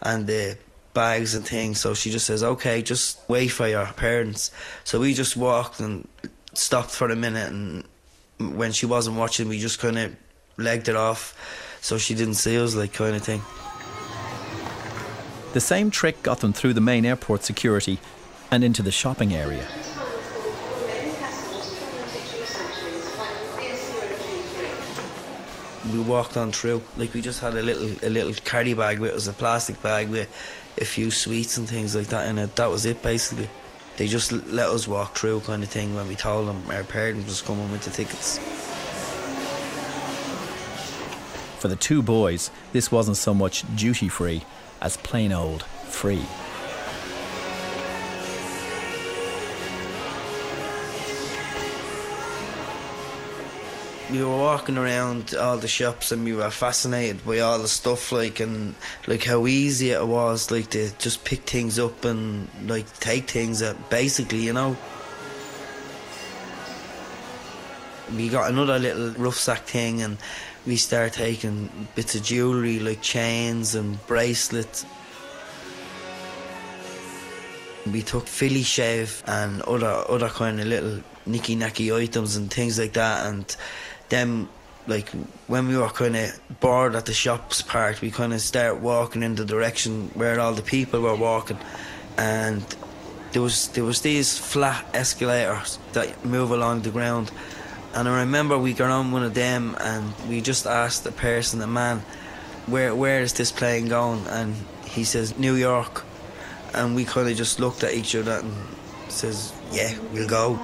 and 0.00 0.28
the 0.28 0.56
bags 0.94 1.34
and 1.34 1.44
things." 1.44 1.80
So 1.80 1.94
she 1.94 2.12
just 2.12 2.26
says, 2.26 2.44
"Okay, 2.44 2.80
just 2.80 3.18
wait 3.26 3.48
for 3.48 3.66
your 3.66 3.86
parents." 3.86 4.52
So 4.84 5.00
we 5.00 5.14
just 5.14 5.36
walked 5.36 5.80
and 5.80 6.06
stopped 6.54 6.92
for 6.92 7.10
a 7.10 7.16
minute, 7.16 7.50
and 7.50 7.82
when 8.38 8.70
she 8.70 8.86
wasn't 8.86 9.16
watching, 9.16 9.48
we 9.48 9.58
just 9.58 9.80
kind 9.80 9.98
of 9.98 10.14
legged 10.58 10.88
it 10.88 10.94
off, 10.94 11.34
so 11.80 11.98
she 11.98 12.14
didn't 12.14 12.34
see 12.34 12.56
us, 12.56 12.76
like 12.76 12.92
kind 12.92 13.16
of 13.16 13.24
thing. 13.24 13.42
The 15.54 15.60
same 15.60 15.90
trick 15.90 16.22
got 16.22 16.38
them 16.38 16.52
through 16.52 16.74
the 16.74 16.80
main 16.80 17.04
airport 17.04 17.42
security 17.42 17.98
and 18.50 18.64
into 18.64 18.82
the 18.82 18.92
shopping 18.92 19.34
area. 19.34 19.66
we 25.92 26.00
walked 26.00 26.36
on 26.36 26.52
through. 26.52 26.82
Like 26.96 27.14
we 27.14 27.20
just 27.20 27.40
had 27.40 27.54
a 27.54 27.62
little 27.62 27.90
a 28.06 28.10
little 28.10 28.32
carry 28.44 28.74
bag 28.74 28.98
with 28.98 29.12
us, 29.12 29.26
a 29.26 29.32
plastic 29.32 29.80
bag 29.82 30.08
with 30.08 30.28
a 30.78 30.84
few 30.84 31.10
sweets 31.10 31.56
and 31.56 31.68
things 31.68 31.94
like 31.94 32.08
that 32.08 32.28
in 32.28 32.38
it. 32.38 32.56
That 32.56 32.70
was 32.70 32.86
it 32.86 33.02
basically. 33.02 33.48
They 33.96 34.08
just 34.08 34.30
let 34.32 34.68
us 34.68 34.86
walk 34.86 35.16
through 35.16 35.40
kind 35.40 35.62
of 35.62 35.70
thing 35.70 35.94
when 35.94 36.06
we 36.06 36.16
told 36.16 36.48
them 36.48 36.62
our 36.70 36.84
parents 36.84 37.26
was 37.26 37.40
coming 37.40 37.70
with 37.72 37.82
the 37.82 37.90
tickets. 37.90 38.38
For 41.60 41.68
the 41.68 41.76
two 41.76 42.02
boys, 42.02 42.50
this 42.72 42.92
wasn't 42.92 43.16
so 43.16 43.32
much 43.32 43.64
duty 43.74 44.08
free 44.08 44.42
as 44.82 44.98
plain 44.98 45.32
old 45.32 45.62
free. 45.62 46.26
We 54.08 54.22
were 54.22 54.28
walking 54.28 54.78
around 54.78 55.34
all 55.34 55.56
the 55.56 55.66
shops 55.66 56.12
and 56.12 56.22
we 56.22 56.32
were 56.32 56.48
fascinated 56.50 57.26
by 57.26 57.40
all 57.40 57.58
the 57.58 57.66
stuff 57.66 58.12
like 58.12 58.38
and 58.38 58.76
like 59.08 59.24
how 59.24 59.48
easy 59.48 59.90
it 59.90 60.06
was 60.06 60.52
like 60.52 60.70
to 60.70 60.96
just 60.98 61.24
pick 61.24 61.40
things 61.40 61.76
up 61.80 62.04
and 62.04 62.48
like 62.68 62.86
take 63.00 63.28
things 63.28 63.62
up 63.62 63.90
basically 63.90 64.42
you 64.42 64.52
know? 64.52 64.76
We 68.14 68.28
got 68.28 68.48
another 68.48 68.78
little 68.78 69.10
rucksack 69.14 69.64
thing 69.64 70.02
and 70.02 70.18
we 70.66 70.76
started 70.76 71.12
taking 71.12 71.88
bits 71.96 72.14
of 72.14 72.22
jewellery 72.22 72.78
like 72.78 73.02
chains 73.02 73.74
and 73.74 74.04
bracelets. 74.06 74.86
We 77.90 78.02
took 78.02 78.26
Philishave 78.26 79.22
and 79.26 79.62
other 79.62 80.04
other 80.08 80.28
kind 80.28 80.60
of 80.60 80.66
little 80.66 81.00
nicky 81.24 81.56
nacky 81.56 81.92
items 81.94 82.36
and 82.36 82.52
things 82.52 82.78
like 82.78 82.92
that 82.92 83.26
and 83.26 83.56
then 84.08 84.48
like 84.86 85.08
when 85.48 85.68
we 85.68 85.76
were 85.76 85.88
kind 85.88 86.16
of 86.16 86.40
bored 86.60 86.94
at 86.94 87.06
the 87.06 87.12
shops 87.12 87.62
part 87.62 88.00
we 88.00 88.10
kind 88.10 88.32
of 88.32 88.40
start 88.40 88.80
walking 88.80 89.22
in 89.22 89.34
the 89.34 89.44
direction 89.44 90.10
where 90.14 90.38
all 90.38 90.52
the 90.54 90.62
people 90.62 91.00
were 91.00 91.16
walking. 91.16 91.58
And 92.16 92.64
there 93.32 93.42
was 93.42 93.68
there 93.68 93.84
was 93.84 94.00
these 94.00 94.38
flat 94.38 94.84
escalators 94.94 95.78
that 95.92 96.24
move 96.24 96.50
along 96.50 96.82
the 96.82 96.90
ground. 96.90 97.30
And 97.94 98.08
I 98.08 98.20
remember 98.20 98.58
we 98.58 98.74
got 98.74 98.90
on 98.90 99.10
one 99.12 99.22
of 99.22 99.34
them 99.34 99.76
and 99.80 100.14
we 100.28 100.40
just 100.40 100.66
asked 100.66 101.04
the 101.04 101.12
person 101.12 101.58
the 101.58 101.66
man 101.66 102.02
where 102.66 102.94
where 102.94 103.20
is 103.20 103.32
this 103.32 103.52
plane 103.52 103.88
going? 103.88 104.26
And 104.28 104.54
he 104.84 105.04
says 105.04 105.38
New 105.38 105.54
York. 105.54 106.04
And 106.74 106.94
we 106.94 107.04
kind 107.04 107.28
of 107.28 107.36
just 107.36 107.58
looked 107.58 107.82
at 107.84 107.94
each 107.94 108.14
other 108.14 108.40
and 108.40 108.52
says 109.08 109.52
yeah 109.72 109.96
we'll 110.12 110.28
go 110.28 110.58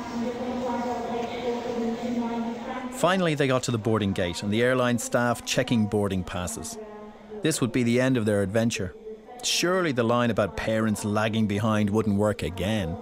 Finally, 3.03 3.35
they 3.35 3.49
got 3.49 3.65
to 3.65 3.73
the 3.73 3.79
boarding 3.79 4.13
gate 4.13 4.45
and 4.45 4.53
the 4.53 4.63
airline 4.63 4.97
staff 4.97 5.45
checking 5.45 5.87
boarding 5.87 6.23
passes. 6.23 6.79
This 7.43 7.61
would 7.61 7.73
be 7.73 7.83
the 7.83 8.01
end 8.01 8.17
of 8.17 8.27
their 8.27 8.43
adventure. 8.43 8.95
Surely 9.43 9.91
the 9.91 10.05
line 10.05 10.31
about 10.31 10.57
parents 10.57 11.05
lagging 11.05 11.49
behind 11.49 11.91
wouldn't 11.91 12.17
work 12.17 12.45
again. 12.45 12.97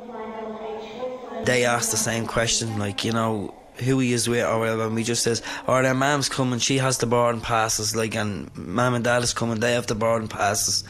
they 1.45 1.67
asked 1.67 1.91
the 1.91 1.99
same 1.99 2.27
question, 2.27 2.79
like, 2.79 3.05
you 3.05 3.13
know, 3.13 3.55
who 3.85 3.99
he 3.99 4.15
is 4.15 4.27
with 4.27 4.43
or 4.47 4.61
whatever, 4.61 4.87
and 4.87 4.95
we 4.95 5.05
just 5.05 5.23
says, 5.23 5.43
oh, 5.69 5.83
their 5.83 5.93
mom's 5.93 6.31
coming, 6.31 6.61
she 6.61 6.79
has 6.79 6.97
the 6.97 7.07
boarding 7.07 7.43
passes, 7.43 7.95
like, 7.95 8.15
and 8.15 8.51
mom 8.57 8.95
and 8.95 9.05
dad 9.05 9.23
is 9.23 9.35
coming, 9.35 9.61
they 9.61 9.75
have 9.75 9.87
the 9.87 9.95
boarding 9.95 10.29
passes. 10.29 10.83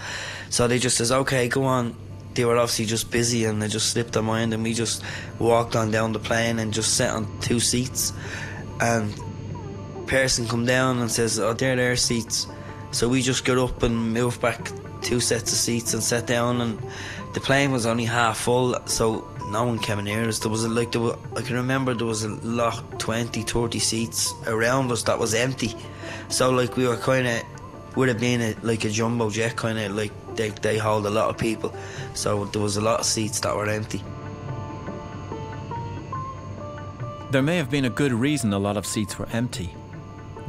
So 0.50 0.68
they 0.68 0.78
just 0.78 0.96
says, 0.96 1.10
okay, 1.10 1.48
go 1.48 1.64
on. 1.64 1.96
They 2.34 2.44
were 2.44 2.56
obviously 2.56 2.84
just 2.84 3.10
busy 3.10 3.44
and 3.44 3.60
they 3.60 3.66
just 3.66 3.90
slipped 3.90 4.12
their 4.12 4.22
mind, 4.22 4.54
and 4.54 4.62
we 4.62 4.72
just 4.72 5.02
walked 5.40 5.74
on 5.74 5.90
down 5.90 6.12
the 6.12 6.20
plane 6.20 6.60
and 6.60 6.72
just 6.72 6.94
sat 6.94 7.12
on 7.12 7.26
two 7.40 7.58
seats. 7.58 8.12
And 8.80 9.14
person 10.06 10.46
come 10.46 10.64
down 10.66 10.98
and 10.98 11.10
says, 11.10 11.38
oh, 11.38 11.52
they're 11.52 11.76
their 11.76 11.96
seats. 11.96 12.46
So 12.90 13.08
we 13.08 13.22
just 13.22 13.44
got 13.44 13.58
up 13.58 13.82
and 13.82 14.12
moved 14.12 14.40
back 14.40 14.70
two 15.02 15.20
sets 15.20 15.52
of 15.52 15.58
seats 15.58 15.94
and 15.94 16.02
sat 16.02 16.26
down, 16.26 16.60
and 16.60 16.78
the 17.34 17.40
plane 17.40 17.70
was 17.70 17.86
only 17.86 18.04
half 18.04 18.38
full, 18.38 18.76
so 18.86 19.28
no 19.50 19.64
one 19.64 19.78
came 19.78 20.02
near 20.02 20.28
us. 20.28 20.38
There 20.38 20.50
was 20.50 20.64
a, 20.64 20.68
like 20.68 20.92
there 20.92 21.00
were, 21.00 21.16
I 21.36 21.42
can 21.42 21.56
remember 21.56 21.94
there 21.94 22.06
was 22.06 22.24
a 22.24 22.28
lot 22.28 22.98
20, 22.98 23.42
30 23.42 23.78
seats 23.78 24.32
around 24.46 24.90
us 24.90 25.02
that 25.04 25.18
was 25.18 25.34
empty. 25.34 25.74
So 26.28 26.50
like 26.50 26.76
we 26.76 26.86
were 26.86 26.96
kind 26.96 27.26
of 27.26 27.42
would 27.96 28.08
have 28.08 28.20
been 28.20 28.40
a, 28.40 28.54
like 28.62 28.84
a 28.84 28.90
jumbo 28.90 29.30
jet 29.30 29.56
kind 29.56 29.78
of 29.78 29.96
like 29.96 30.12
they 30.36 30.50
they 30.50 30.78
hold 30.78 31.06
a 31.06 31.10
lot 31.10 31.28
of 31.28 31.38
people. 31.38 31.74
So 32.14 32.44
there 32.46 32.62
was 32.62 32.76
a 32.76 32.80
lot 32.80 33.00
of 33.00 33.06
seats 33.06 33.40
that 33.40 33.54
were 33.54 33.68
empty. 33.68 34.02
There 37.30 37.42
may 37.42 37.58
have 37.58 37.70
been 37.70 37.84
a 37.84 37.90
good 37.90 38.12
reason 38.12 38.52
a 38.52 38.58
lot 38.58 38.76
of 38.76 38.84
seats 38.84 39.16
were 39.16 39.28
empty. 39.32 39.72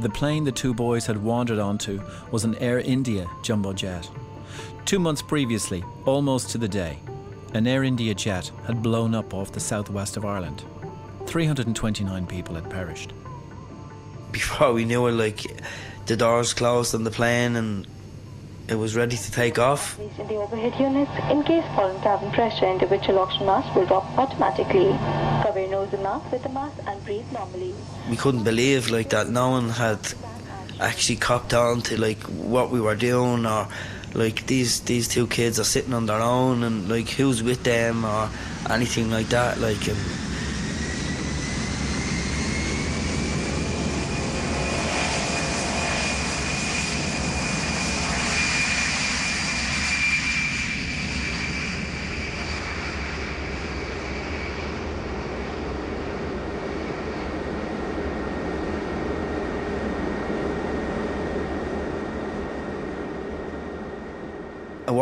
The 0.00 0.10
plane 0.10 0.42
the 0.42 0.50
two 0.50 0.74
boys 0.74 1.06
had 1.06 1.22
wandered 1.22 1.60
onto 1.60 2.02
was 2.32 2.42
an 2.42 2.56
Air 2.56 2.80
India 2.80 3.30
jumbo 3.44 3.72
jet. 3.72 4.10
Two 4.84 4.98
months 4.98 5.22
previously, 5.22 5.84
almost 6.06 6.50
to 6.50 6.58
the 6.58 6.66
day, 6.66 6.98
an 7.54 7.68
Air 7.68 7.84
India 7.84 8.14
jet 8.14 8.50
had 8.66 8.82
blown 8.82 9.14
up 9.14 9.32
off 9.32 9.52
the 9.52 9.60
southwest 9.60 10.16
of 10.16 10.24
Ireland. 10.24 10.64
329 11.26 12.26
people 12.26 12.56
had 12.56 12.68
perished. 12.68 13.12
Before 14.32 14.72
we 14.72 14.84
knew 14.84 15.06
it, 15.06 15.12
like 15.12 15.40
the 16.06 16.16
doors 16.16 16.52
closed 16.52 16.96
on 16.96 17.04
the 17.04 17.12
plane 17.12 17.54
and 17.54 17.86
it 18.66 18.74
was 18.74 18.96
ready 18.96 19.16
to 19.16 19.30
take 19.30 19.56
off. 19.56 20.00
In 20.00 20.26
the 20.26 20.34
overhead 20.34 20.74
units, 20.80 21.12
in 21.30 21.44
case 21.44 21.64
falling 21.76 22.02
cabin 22.02 22.32
pressure, 22.32 22.66
individual 22.66 23.20
oxygen 23.20 23.46
mask 23.46 23.72
will 23.76 23.86
drop 23.86 24.18
automatically. 24.18 25.31
And 25.92 26.02
mouth 26.02 26.32
with 26.32 26.42
the 26.42 26.48
mask 26.48 26.78
and 26.86 27.04
breathe 27.04 27.30
normally. 27.32 27.74
We 28.08 28.16
couldn't 28.16 28.44
believe 28.44 28.90
like 28.90 29.10
that 29.10 29.28
no 29.28 29.50
one 29.50 29.68
had 29.68 29.98
actually 30.80 31.16
copped 31.16 31.52
on 31.52 31.82
to 31.82 32.00
like 32.00 32.18
what 32.22 32.70
we 32.70 32.80
were 32.80 32.96
doing 32.96 33.44
or 33.44 33.68
like 34.14 34.46
these 34.46 34.80
these 34.80 35.06
two 35.06 35.26
kids 35.26 35.60
are 35.60 35.64
sitting 35.64 35.92
on 35.92 36.06
their 36.06 36.20
own 36.20 36.62
and 36.64 36.88
like 36.88 37.08
who's 37.10 37.42
with 37.42 37.62
them 37.64 38.04
or 38.04 38.28
anything 38.70 39.10
like 39.10 39.28
that 39.28 39.58
like 39.60 39.88
um, 39.88 39.96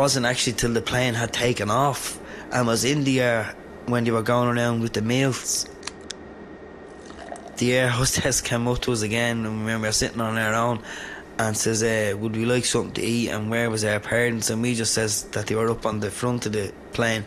wasn't 0.01 0.25
actually 0.25 0.53
till 0.53 0.73
the 0.73 0.81
plane 0.81 1.13
had 1.13 1.31
taken 1.31 1.69
off 1.69 2.19
and 2.51 2.65
was 2.65 2.83
in 2.83 3.03
the 3.03 3.21
air 3.21 3.55
when 3.85 4.03
they 4.03 4.09
were 4.09 4.23
going 4.23 4.49
around 4.49 4.81
with 4.81 4.93
the 4.93 5.01
meals. 5.03 5.67
The 7.57 7.73
air 7.73 7.87
hostess 7.99 8.41
came 8.41 8.67
up 8.67 8.79
to 8.79 8.93
us 8.93 9.03
again, 9.03 9.45
and 9.45 9.63
we 9.63 9.75
were 9.75 9.91
sitting 9.91 10.19
on 10.19 10.39
our 10.39 10.55
own, 10.55 10.79
and 11.37 11.55
says, 11.55 11.83
uh, 11.83 12.17
"Would 12.17 12.35
we 12.35 12.45
like 12.45 12.65
something 12.65 12.93
to 12.93 13.03
eat?" 13.03 13.29
And 13.29 13.51
where 13.51 13.69
was 13.69 13.85
our 13.85 13.99
parents? 13.99 14.49
And 14.49 14.63
we 14.63 14.73
just 14.73 14.95
says 14.95 15.21
that 15.33 15.45
they 15.45 15.53
were 15.53 15.69
up 15.69 15.85
on 15.85 15.99
the 15.99 16.09
front 16.09 16.47
of 16.47 16.53
the 16.53 16.73
plane, 16.93 17.23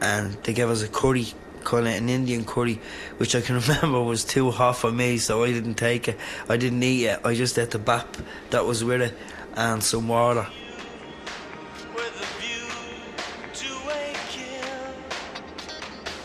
and 0.00 0.32
they 0.44 0.54
gave 0.54 0.70
us 0.70 0.82
a 0.82 0.88
curry, 0.88 1.26
called 1.64 1.86
it 1.86 2.00
an 2.00 2.08
Indian 2.08 2.46
curry, 2.46 2.80
which 3.18 3.34
I 3.34 3.42
can 3.42 3.56
remember 3.60 4.00
was 4.00 4.24
too 4.24 4.50
hot 4.50 4.76
for 4.78 4.90
me, 4.90 5.18
so 5.18 5.44
I 5.44 5.52
didn't 5.52 5.74
take 5.74 6.08
it. 6.08 6.16
I 6.48 6.56
didn't 6.56 6.82
eat 6.82 7.04
it. 7.12 7.20
I 7.26 7.34
just 7.34 7.58
ate 7.58 7.72
the 7.72 7.78
bap 7.78 8.16
that 8.52 8.64
was 8.64 8.82
with 8.82 9.02
it, 9.02 9.14
and 9.54 9.84
some 9.84 10.08
water. 10.08 10.46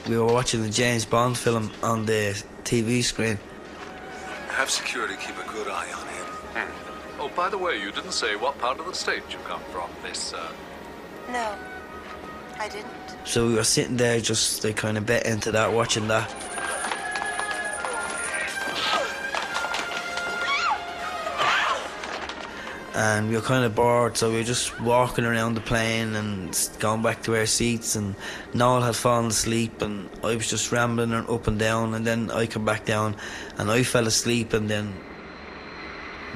We 0.07 0.17
were 0.19 0.25
watching 0.31 0.62
the 0.62 0.69
James 0.69 1.03
Bond 1.03 1.35
film 1.35 1.71
on 1.81 2.05
the 2.05 2.39
TV 2.63 3.03
screen. 3.03 3.39
Have 4.50 4.69
security 4.69 5.15
keep 5.15 5.35
a 5.38 5.50
good 5.50 5.67
eye 5.67 5.91
on 5.91 6.07
him. 6.07 6.71
Oh, 7.19 7.31
by 7.35 7.50
the 7.50 7.57
way, 7.57 7.81
you 7.81 7.91
didn't 7.91 8.12
say 8.12 8.35
what 8.35 8.57
part 8.59 8.79
of 8.79 8.85
the 8.85 8.93
state 8.93 9.24
you 9.31 9.38
come 9.45 9.62
from. 9.71 9.89
This, 10.03 10.31
uh, 10.33 10.51
No, 11.31 11.55
I 12.59 12.69
didn't. 12.69 12.91
So 13.24 13.47
we 13.47 13.55
were 13.55 13.63
sitting 13.63 13.97
there 13.97 14.19
just 14.19 14.63
like 14.63 14.75
kind 14.75 14.97
of 14.97 15.07
bit 15.07 15.25
into 15.25 15.51
that, 15.53 15.74
watching 15.74 16.07
that. 16.09 16.29
And 22.95 23.27
we 23.27 23.35
were 23.35 23.41
kind 23.41 23.65
of 23.65 23.75
bored, 23.75 24.15
so 24.15 24.29
we 24.31 24.37
were 24.37 24.43
just 24.43 24.79
walking 24.79 25.25
around 25.25 25.55
the 25.55 25.61
plane 25.61 26.15
and 26.15 26.57
going 26.79 27.01
back 27.01 27.23
to 27.23 27.35
our 27.35 27.45
seats. 27.45 27.97
And 27.97 28.15
Noel 28.53 28.81
had 28.81 28.95
fallen 28.95 29.27
asleep, 29.27 29.81
and 29.81 30.09
I 30.23 30.35
was 30.35 30.49
just 30.49 30.71
rambling 30.71 31.13
up 31.13 31.47
and 31.47 31.59
down. 31.59 31.93
And 31.93 32.07
then 32.07 32.31
I 32.31 32.45
come 32.45 32.63
back 32.63 32.85
down, 32.85 33.17
and 33.57 33.69
I 33.69 33.83
fell 33.83 34.07
asleep, 34.07 34.53
and 34.53 34.69
then 34.69 34.93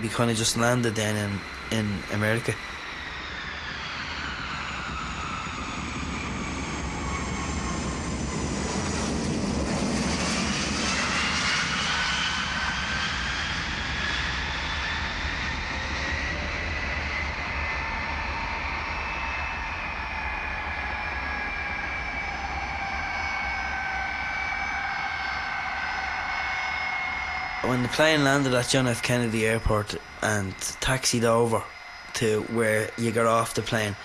we 0.02 0.10
kind 0.10 0.30
of 0.30 0.36
just 0.36 0.58
landed 0.58 0.96
then 0.96 1.16
in 1.16 1.40
in 1.72 1.88
America. 2.12 2.54
When 27.64 27.84
the 27.84 27.90
plane 27.90 28.24
landed 28.24 28.54
at 28.54 28.70
John 28.70 28.88
F. 28.88 29.02
Kennedy 29.02 29.46
Airport 29.46 29.96
and 30.22 30.54
taxied 30.80 31.26
over 31.26 31.62
to 32.14 32.42
where 32.54 32.90
you 32.98 33.12
got 33.12 33.26
off 33.26 33.54
the 33.54 33.62
plane, 33.62 33.96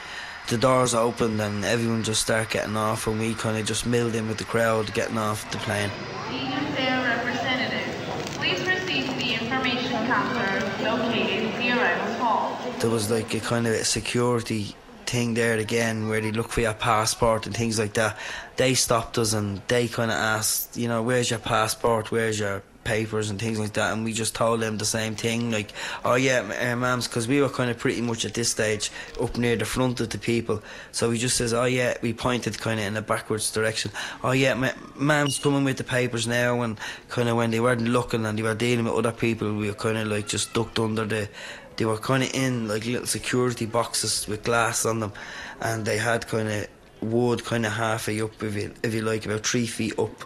the 0.48 0.58
doors 0.58 0.94
opened 0.94 1.40
and 1.40 1.64
everyone 1.64 2.02
just 2.02 2.22
started 2.22 2.50
getting 2.50 2.76
off, 2.76 3.06
and 3.06 3.18
we 3.18 3.34
kind 3.34 3.56
of 3.58 3.66
just 3.66 3.86
milled 3.86 4.14
in 4.14 4.28
with 4.28 4.38
the 4.38 4.44
crowd 4.44 4.92
getting 4.92 5.18
off 5.18 5.50
the 5.50 5.58
plane. 5.58 5.90
Senior 6.28 6.58
representative, 7.02 7.86
please 8.34 8.64
the 8.64 9.34
information 9.34 10.06
counter 10.06 10.84
located 10.84 11.54
the 11.58 11.70
arrivals 11.70 12.16
hall. 12.18 12.58
There 12.80 12.90
was 12.90 13.10
like 13.10 13.32
a 13.34 13.40
kind 13.40 13.66
of 13.66 13.72
a 13.72 13.84
security 13.84 14.76
thing 15.06 15.34
there 15.34 15.58
again 15.58 16.08
where 16.08 16.20
they 16.20 16.32
look 16.32 16.48
for 16.48 16.60
your 16.60 16.74
passport 16.74 17.46
and 17.46 17.56
things 17.56 17.78
like 17.78 17.94
that. 17.94 18.18
They 18.56 18.74
stopped 18.74 19.16
us 19.16 19.32
and 19.32 19.62
they 19.68 19.88
kind 19.88 20.10
of 20.10 20.16
asked, 20.16 20.76
you 20.76 20.88
know, 20.88 21.02
where's 21.02 21.30
your 21.30 21.38
passport? 21.38 22.10
Where's 22.10 22.38
your 22.38 22.62
papers 22.84 23.30
and 23.30 23.40
things 23.40 23.58
like 23.58 23.72
that? 23.74 23.92
And 23.92 24.04
we 24.04 24.12
just 24.12 24.34
told 24.34 24.60
them 24.60 24.78
the 24.78 24.84
same 24.84 25.16
thing, 25.16 25.50
like, 25.50 25.72
oh 26.04 26.14
yeah, 26.14 26.40
uh, 26.40 26.76
ma'ams, 26.76 27.08
because 27.08 27.26
we 27.26 27.40
were 27.40 27.48
kind 27.48 27.70
of 27.70 27.78
pretty 27.78 28.00
much 28.00 28.24
at 28.24 28.34
this 28.34 28.50
stage 28.50 28.90
up 29.20 29.36
near 29.36 29.56
the 29.56 29.64
front 29.64 30.00
of 30.00 30.10
the 30.10 30.18
people. 30.18 30.62
So 30.92 31.10
we 31.10 31.18
just 31.18 31.36
says, 31.36 31.52
oh 31.52 31.64
yeah, 31.64 31.96
we 32.02 32.12
pointed 32.12 32.58
kind 32.58 32.78
of 32.78 32.86
in 32.86 32.96
a 32.96 33.02
backwards 33.02 33.50
direction. 33.50 33.90
Oh 34.22 34.32
yeah, 34.32 34.54
ma- 34.54 34.72
ma'am's 34.96 35.38
coming 35.38 35.64
with 35.64 35.78
the 35.78 35.84
papers 35.84 36.26
now. 36.26 36.62
And 36.62 36.78
kind 37.08 37.28
of 37.28 37.36
when 37.36 37.50
they 37.50 37.60
weren't 37.60 37.82
looking 37.82 38.26
and 38.26 38.38
they 38.38 38.42
were 38.42 38.54
dealing 38.54 38.84
with 38.84 38.94
other 38.94 39.12
people, 39.12 39.54
we 39.54 39.68
were 39.68 39.74
kind 39.74 39.98
of 39.98 40.06
like 40.08 40.28
just 40.28 40.52
ducked 40.54 40.78
under 40.78 41.04
the 41.04 41.28
they 41.76 41.84
were 41.84 41.98
kind 41.98 42.22
of 42.22 42.32
in 42.34 42.68
like 42.68 42.86
little 42.86 43.06
security 43.06 43.66
boxes 43.66 44.28
with 44.28 44.44
glass 44.44 44.84
on 44.86 45.00
them, 45.00 45.12
and 45.60 45.84
they 45.84 45.98
had 45.98 46.26
kind 46.28 46.48
of 46.48 46.68
wood 47.00 47.44
kind 47.44 47.66
of 47.66 47.72
halfway 47.72 48.20
up, 48.20 48.42
if 48.42 48.54
you 48.54 48.72
if 48.82 48.94
you 48.94 49.02
like, 49.02 49.26
about 49.26 49.46
three 49.46 49.66
feet 49.66 49.98
up. 49.98 50.24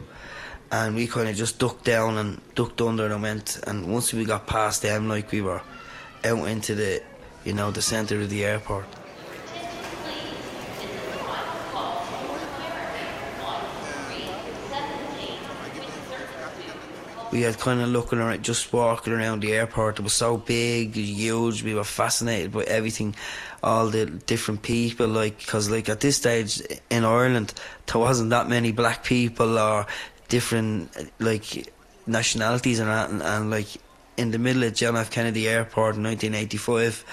And 0.71 0.95
we 0.95 1.07
kind 1.07 1.29
of 1.29 1.37
just 1.37 1.59
ducked 1.59 1.85
down 1.85 2.19
and 2.19 2.41
ducked 2.55 2.81
under 2.81 3.07
and 3.07 3.23
went. 3.23 3.61
And 3.67 3.93
once 3.93 4.13
we 4.13 4.25
got 4.25 4.47
past 4.47 4.83
them, 4.83 5.09
like 5.09 5.33
we 5.33 5.41
were 5.41 5.63
out 6.25 6.49
into 6.49 6.75
the, 6.75 7.03
you 7.45 7.53
know, 7.55 7.71
the 7.71 7.83
centre 7.83 8.21
of 8.21 8.29
the 8.29 8.45
airport. 8.45 8.87
we 17.31 17.43
had 17.43 17.59
kind 17.59 17.81
of 17.81 17.89
looking 17.89 18.19
around, 18.19 18.43
just 18.43 18.73
walking 18.73 19.13
around 19.13 19.43
the 19.43 19.53
airport. 19.53 19.99
It 19.99 20.03
was 20.03 20.13
so 20.13 20.37
big, 20.37 20.97
huge. 20.97 21.63
We 21.63 21.75
were 21.75 21.85
fascinated 21.85 22.53
by 22.53 22.65
everything, 22.65 23.15
all 23.63 23.89
the 23.89 24.07
different 24.07 24.63
people. 24.63 25.09
Like, 25.09 25.39
because 25.39 25.71
like 25.71 25.89
at 25.89 26.01
this 26.01 26.17
stage 26.17 26.63
in 26.91 27.05
Ireland, 27.05 27.55
there 27.87 28.01
wasn't 28.01 28.31
that 28.31 28.49
many 28.49 28.73
black 28.73 29.05
people 29.05 29.59
or 29.59 29.87
different 30.29 30.91
like 31.19 31.73
nationalities 32.07 32.79
and. 32.79 32.89
And, 32.89 33.23
and 33.23 33.51
like 33.51 33.69
in 34.19 34.33
the 34.33 34.39
middle 34.39 34.65
of 34.65 34.75
John 34.75 34.97
F. 34.97 35.11
Kennedy 35.11 35.49
Airport 35.49 35.95
in 35.97 36.03
1985, 36.03 37.05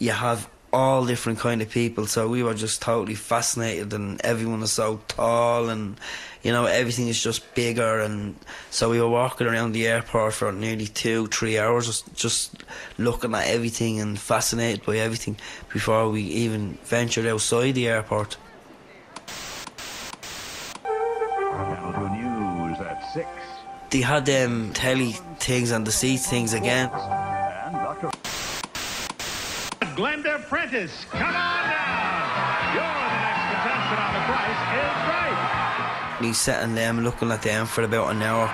you 0.00 0.10
have 0.10 0.50
all 0.72 1.06
different 1.06 1.38
kind 1.38 1.62
of 1.62 1.70
people. 1.70 2.06
So 2.06 2.28
we 2.28 2.42
were 2.42 2.54
just 2.54 2.82
totally 2.82 3.14
fascinated, 3.14 3.92
and 3.92 4.20
everyone 4.22 4.62
is 4.62 4.72
so 4.72 5.00
tall 5.08 5.68
and 5.68 5.96
you 6.42 6.52
know 6.52 6.64
everything 6.64 7.08
is 7.08 7.22
just 7.22 7.54
bigger 7.54 8.00
and 8.00 8.34
so 8.70 8.88
we 8.88 8.98
were 8.98 9.08
walking 9.08 9.46
around 9.46 9.72
the 9.72 9.86
airport 9.86 10.32
for 10.32 10.50
nearly 10.50 10.86
two 10.86 11.26
three 11.26 11.58
hours 11.58 11.84
just, 11.84 12.14
just 12.14 12.64
looking 12.96 13.34
at 13.34 13.46
everything 13.46 14.00
and 14.00 14.18
fascinated 14.18 14.82
by 14.86 14.96
everything 14.96 15.36
before 15.70 16.08
we 16.08 16.22
even 16.22 16.78
ventured 16.84 17.26
outside 17.26 17.72
the 17.72 17.86
airport 17.86 18.38
News 21.52 22.00
at 22.00 22.16
6. 22.16 22.19
They 23.90 24.00
had 24.00 24.24
them 24.26 24.72
telly 24.72 25.12
things 25.38 25.70
and 25.70 25.86
the 25.86 25.92
seat 25.92 26.18
things 26.20 26.52
again 26.54 26.88
Glenda 29.96 30.40
Prentice, 30.48 31.04
come 31.10 31.20
on 31.20 31.32
down. 31.34 32.74
You're 32.74 32.94
the 33.04 33.20
next 33.26 33.44
contestant 33.50 34.00
on 34.00 34.10
The 34.14 34.22
Price 34.30 34.62
is 34.80 34.94
Right. 35.10 36.18
we 36.22 36.32
sitting 36.32 36.74
them 36.74 37.00
looking 37.04 37.30
at 37.32 37.42
them 37.42 37.66
for 37.66 37.82
about 37.82 38.10
an 38.14 38.22
hour 38.22 38.46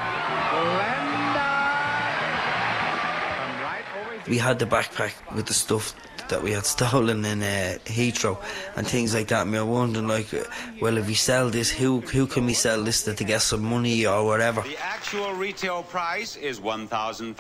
we 4.28 4.38
had 4.38 4.58
the 4.58 4.66
backpack 4.66 5.12
with 5.36 5.46
the 5.46 5.54
stuff 5.54 5.94
that 6.28 6.42
we 6.42 6.52
had 6.52 6.66
stolen 6.66 7.24
in 7.24 7.42
uh, 7.42 7.78
Heathrow 7.84 8.38
and 8.76 8.86
things 8.86 9.14
like 9.14 9.28
that. 9.28 9.42
And 9.42 9.52
we 9.52 9.58
were 9.58 9.64
wondering, 9.64 10.08
like, 10.08 10.32
uh, 10.34 10.44
well, 10.80 10.96
if 10.98 11.06
we 11.06 11.14
sell 11.14 11.50
this, 11.50 11.70
who 11.70 12.00
who 12.00 12.26
can 12.26 12.46
we 12.46 12.54
sell 12.54 12.82
this 12.82 13.02
to 13.04 13.14
to 13.14 13.24
get 13.24 13.42
some 13.42 13.62
money 13.62 14.06
or 14.06 14.24
whatever? 14.24 14.62
The 14.62 14.78
actual 14.78 15.32
retail 15.32 15.82
price 15.84 16.36
is 16.36 16.60
$1,570. 16.60 17.36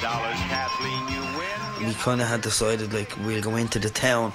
Kathleen, 0.00 1.08
you 1.08 1.20
win. 1.38 1.88
We 1.88 1.94
kind 1.94 2.20
of 2.20 2.28
had 2.28 2.40
decided, 2.42 2.92
like, 2.92 3.16
we'll 3.24 3.42
go 3.42 3.56
into 3.56 3.78
the 3.78 3.90
town. 3.90 4.32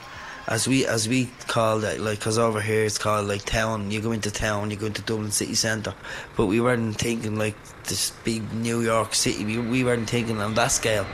As 0.47 0.67
we 0.67 0.87
as 0.87 1.07
we 1.07 1.29
called 1.47 1.83
it, 1.83 1.99
like, 2.01 2.19
cause 2.19 2.39
over 2.39 2.59
here 2.59 2.83
it's 2.83 2.97
called 2.97 3.27
like 3.27 3.45
town. 3.45 3.91
You 3.91 4.01
go 4.01 4.11
into 4.11 4.31
town, 4.31 4.71
you 4.71 4.75
go 4.75 4.87
into 4.87 5.03
Dublin 5.03 5.29
city 5.31 5.53
centre, 5.53 5.93
but 6.35 6.47
we 6.47 6.59
weren't 6.59 6.97
thinking 6.97 7.37
like 7.37 7.55
this 7.83 8.09
big 8.23 8.51
New 8.51 8.81
York 8.81 9.13
City. 9.13 9.45
We, 9.45 9.59
we 9.59 9.83
weren't 9.83 10.09
thinking 10.09 10.41
on 10.41 10.55
that 10.55 10.69
scale. 10.71 11.05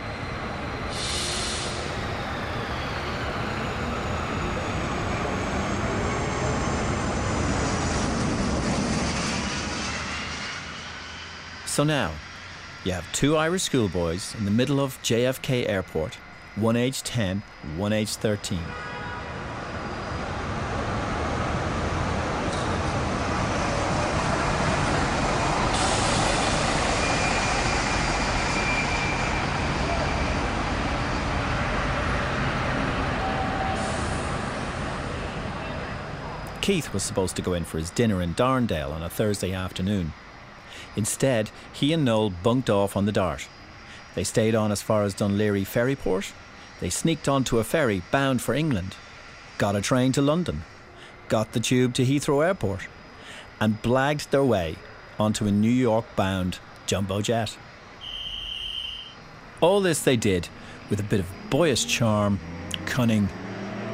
So 11.78 11.84
now, 11.84 12.12
you 12.84 12.92
have 12.94 13.06
two 13.14 13.38
Irish 13.38 13.62
schoolboys 13.62 14.34
in 14.34 14.46
the 14.46 14.50
middle 14.50 14.80
of 14.80 15.00
JFK 15.04 15.70
Airport, 15.70 16.16
one 16.56 16.76
age 16.76 17.04
10, 17.04 17.44
one 17.76 17.94
age 17.94 18.16
13. 18.16 18.58
Keith 36.62 36.92
was 36.92 37.04
supposed 37.04 37.36
to 37.36 37.44
go 37.44 37.54
in 37.54 37.64
for 37.64 37.78
his 37.78 37.92
dinner 37.92 38.24
in 38.24 38.34
Darndale 38.34 38.92
on 38.92 39.04
a 39.04 39.10
Thursday 39.10 39.54
afternoon. 39.54 40.14
Instead, 40.98 41.52
he 41.72 41.94
and 41.94 42.04
Noel 42.04 42.32
bunked 42.32 42.70
off 42.70 42.98
on 42.98 43.06
the 43.06 43.12
Dart. 43.12 43.48
They 44.16 44.24
stayed 44.24 44.56
on 44.56 44.72
as 44.72 44.82
far 44.82 45.04
as 45.04 45.14
Dunleary 45.14 45.64
Ferryport. 45.64 46.34
They 46.80 46.90
sneaked 46.90 47.30
onto 47.30 47.60
a 47.60 47.64
ferry 47.64 48.02
bound 48.12 48.42
for 48.42 48.56
England, 48.56 48.96
got 49.60 49.76
a 49.76 49.82
train 49.82 50.12
to 50.14 50.22
London, 50.24 50.64
got 51.30 51.54
the 51.54 51.60
tube 51.60 51.94
to 51.94 52.04
Heathrow 52.04 52.46
Airport, 52.46 52.88
and 53.60 53.82
blagged 53.82 54.32
their 54.32 54.44
way 54.44 54.76
onto 55.20 55.46
a 55.46 55.52
New 55.52 55.72
York 55.72 56.06
bound 56.16 56.60
jumbo 56.88 57.22
jet. 57.22 57.58
All 59.62 59.82
this 59.82 60.02
they 60.02 60.18
did 60.18 60.50
with 60.90 61.00
a 61.00 61.04
bit 61.04 61.20
of 61.20 61.32
boyish 61.52 61.86
charm, 61.86 62.40
cunning, 62.88 63.30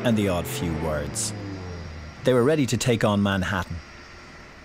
and 0.04 0.18
the 0.18 0.30
odd 0.30 0.48
few 0.48 0.74
words. 0.76 1.34
They 2.24 2.34
were 2.34 2.44
ready 2.44 2.66
to 2.68 2.78
take 2.78 3.04
on 3.04 3.22
Manhattan, 3.22 3.78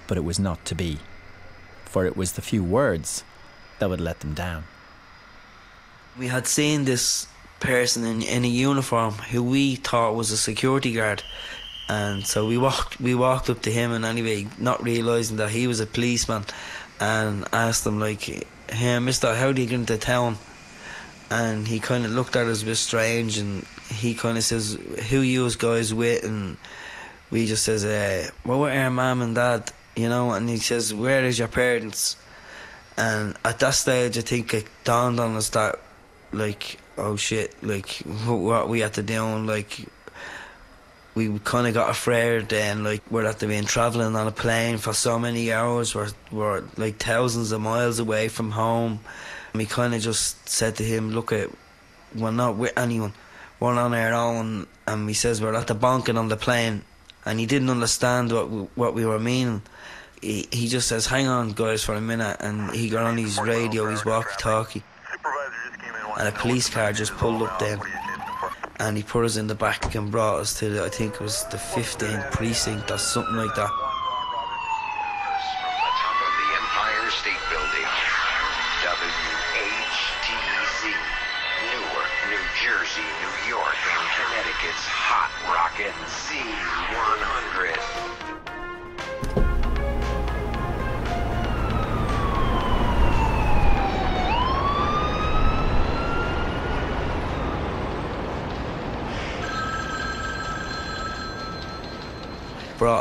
but 0.07 0.17
it 0.17 0.25
was 0.25 0.39
not 0.39 0.65
to 0.67 0.77
be, 0.77 0.99
for 1.89 2.07
it 2.07 2.17
was 2.17 2.33
the 2.33 2.43
few 2.43 2.63
words 2.63 3.25
that 3.79 3.89
would 3.89 4.01
let 4.01 4.21
them 4.21 4.35
down. 4.35 4.65
We 6.19 6.29
had 6.29 6.47
seen 6.47 6.85
this 6.85 7.27
person 7.61 8.05
in, 8.05 8.23
in 8.23 8.45
a 8.45 8.49
uniform 8.49 9.15
who 9.15 9.43
we 9.43 9.77
thought 9.77 10.15
was 10.15 10.31
a 10.31 10.37
security 10.37 10.93
guard. 10.93 11.23
And 11.89 12.27
so 12.27 12.47
we 12.47 12.59
walked 12.59 13.01
we 13.01 13.15
walked 13.15 13.49
up 13.49 13.63
to 13.63 13.73
him 13.73 13.93
and 13.93 14.05
anyway, 14.05 14.47
not 14.59 14.83
realising 14.83 15.39
that 15.39 15.51
he 15.51 15.67
was 15.67 15.81
a 15.81 15.87
policeman 15.87 16.45
and 17.01 17.47
asked 17.53 17.87
him 17.87 17.99
like, 17.99 18.23
Hey 18.71 18.99
mister, 18.99 19.35
how 19.35 19.53
do 19.53 19.63
you 19.63 19.69
get 19.69 19.81
into 19.81 19.97
town? 19.97 20.37
And 21.31 21.67
he 21.67 21.81
kinda 21.81 22.09
looked 22.09 22.37
at 22.37 22.47
us 22.47 22.63
a 22.63 22.67
bit 22.67 22.77
strange 22.77 23.39
and 23.39 23.65
he 23.91 24.15
kinda 24.15 24.43
says, 24.43 24.79
Who 25.09 25.21
you 25.21 25.51
guys 25.53 25.95
with 25.95 26.25
and 26.25 26.59
we 27.31 27.47
just 27.47 27.65
says, 27.65 27.85
uh, 27.85 28.31
well 28.45 28.61
we're 28.61 28.73
our 28.73 28.91
mum 28.91 29.23
and 29.23 29.35
dad, 29.35 29.71
you 29.99 30.09
know, 30.09 30.33
and 30.33 30.49
he 30.49 30.59
says, 30.59 30.95
Where 30.95 31.25
is 31.25 31.39
your 31.39 31.49
parents? 31.49 32.17
And 32.97 33.37
at 33.45 33.59
that 33.61 33.75
stage 33.75 34.19
I 34.19 34.23
think 34.23 34.55
it 34.55 34.67
dawned 34.85 35.21
on 35.21 35.37
us 35.37 35.51
that 35.51 35.79
like 36.33 36.79
oh 36.97 37.17
shit 37.17 37.55
like 37.63 37.91
what 38.27 38.69
we 38.69 38.81
had 38.81 38.93
to 38.95 39.03
do 39.03 39.25
and 39.25 39.47
like 39.47 39.87
we 41.15 41.39
kind 41.39 41.67
of 41.67 41.75
got 41.75 41.89
afraid 41.89 42.49
then 42.49 42.83
like 42.83 43.03
we're 43.11 43.25
at 43.25 43.39
the 43.39 43.47
being 43.47 43.65
traveling 43.65 44.15
on 44.15 44.27
a 44.27 44.33
plane 44.33 44.79
for 44.79 44.93
so 44.93 45.19
many 45.19 45.53
hours 45.53 45.95
we're, 45.95 46.11
we're 46.33 46.65
like 46.77 46.99
thousands 46.99 47.53
of 47.53 47.61
miles 47.61 47.99
away 47.99 48.29
from 48.29 48.51
home. 48.51 49.01
And 49.53 49.61
we 49.61 49.67
kind 49.67 49.95
of 49.95 50.03
just 50.03 50.49
said 50.49 50.77
to 50.77 50.85
him 50.85 51.11
look 51.11 51.33
at 51.33 51.51
we're 52.15 52.31
not 52.31 52.57
with 52.57 52.77
anyone. 52.77 53.13
We're 53.61 53.75
on 53.75 53.95
our 53.95 54.13
own. 54.13 54.67
And 54.87 55.09
he 55.09 55.15
says 55.15 55.41
we're 55.41 55.55
at 55.55 55.67
the 55.67 55.75
bunking 55.75 56.17
on 56.17 56.29
the 56.29 56.37
plane. 56.37 56.83
And 57.25 57.39
he 57.41 57.47
didn't 57.47 57.71
understand 57.71 58.33
what 58.33 58.51
we, 58.51 58.63
what 58.75 58.95
we 58.95 59.05
were 59.05 59.19
meaning 59.19 59.63
he, 60.21 60.49
he 60.51 60.69
just 60.69 60.89
says 60.89 61.07
hang 61.07 61.27
on 61.27 61.53
guys 61.53 61.83
for 61.83 61.95
a 61.95 62.01
minute 62.01 62.37
and 62.41 62.71
he 62.73 62.89
got 62.89 63.05
on 63.05 63.17
his 63.17 63.39
radio 63.41 63.89
his 63.91 64.05
walkie 64.05 64.29
talkie 64.39 64.83
and 66.19 66.29
a 66.29 66.33
police 66.33 66.69
car 66.69 66.93
just 66.93 67.13
pulled 67.13 67.43
up 67.43 67.59
then 67.59 67.81
and 68.81 68.97
he 68.97 69.03
put 69.03 69.25
us 69.25 69.37
in 69.37 69.47
the 69.47 69.55
back 69.55 69.95
and 69.95 70.11
brought 70.11 70.41
us 70.41 70.59
to 70.59 70.69
the, 70.69 70.85
I 70.85 70.89
think 70.89 71.15
it 71.15 71.21
was 71.21 71.45
the 71.47 71.57
15th 71.57 72.31
precinct 72.31 72.91
or 72.91 72.99
something 72.99 73.35
like 73.35 73.55
that. 73.57 73.88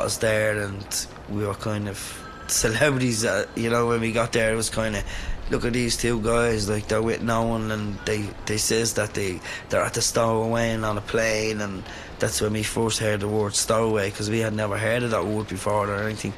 Us 0.07 0.17
there 0.17 0.57
and 0.57 1.07
we 1.29 1.45
were 1.45 1.53
kind 1.53 1.87
of 1.87 1.97
celebrities, 2.47 3.25
uh, 3.25 3.45
you 3.55 3.69
know, 3.69 3.87
when 3.87 4.01
we 4.01 4.11
got 4.11 4.31
there 4.33 4.53
it 4.53 4.55
was 4.55 4.69
kind 4.69 4.95
of, 4.95 5.03
look 5.49 5.63
at 5.63 5.73
these 5.73 5.95
two 5.95 6.19
guys, 6.21 6.67
like 6.67 6.87
they're 6.87 7.01
with 7.01 7.21
no 7.21 7.43
one 7.43 7.71
and 7.71 7.97
they, 8.05 8.21
they 8.47 8.57
says 8.57 8.95
that 8.95 9.13
they, 9.13 9.39
they're 9.69 9.83
at 9.83 9.93
the 9.93 10.01
stowaway 10.01 10.71
and 10.71 10.83
on 10.83 10.97
a 10.97 11.01
plane 11.01 11.61
and 11.61 11.83
that's 12.19 12.41
when 12.41 12.53
we 12.53 12.63
first 12.63 12.99
heard 12.99 13.19
the 13.19 13.27
word 13.27 13.53
stowaway 13.53 14.09
because 14.09 14.29
we 14.29 14.39
had 14.39 14.53
never 14.53 14.77
heard 14.77 15.03
of 15.03 15.11
that 15.11 15.25
word 15.25 15.47
before 15.47 15.89
or 15.89 16.03
anything. 16.03 16.33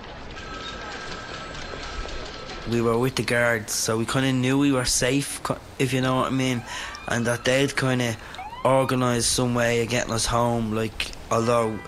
we 2.69 2.81
were 2.81 2.97
with 2.97 3.15
the 3.15 3.23
guards, 3.23 3.73
so 3.73 3.97
we 3.97 4.05
kind 4.05 4.25
of 4.25 4.35
knew 4.35 4.57
we 4.57 4.71
were 4.71 4.85
safe, 4.85 5.41
if 5.79 5.93
you 5.93 6.01
know 6.01 6.17
what 6.17 6.27
I 6.27 6.35
mean, 6.35 6.63
and 7.07 7.25
that 7.25 7.45
they'd 7.45 7.75
kind 7.75 8.01
of 8.01 8.17
organised 8.65 9.31
some 9.31 9.55
way 9.55 9.81
of 9.81 9.89
getting 9.89 10.13
us 10.13 10.25
home. 10.25 10.73
Like, 10.73 11.11
although 11.31 11.79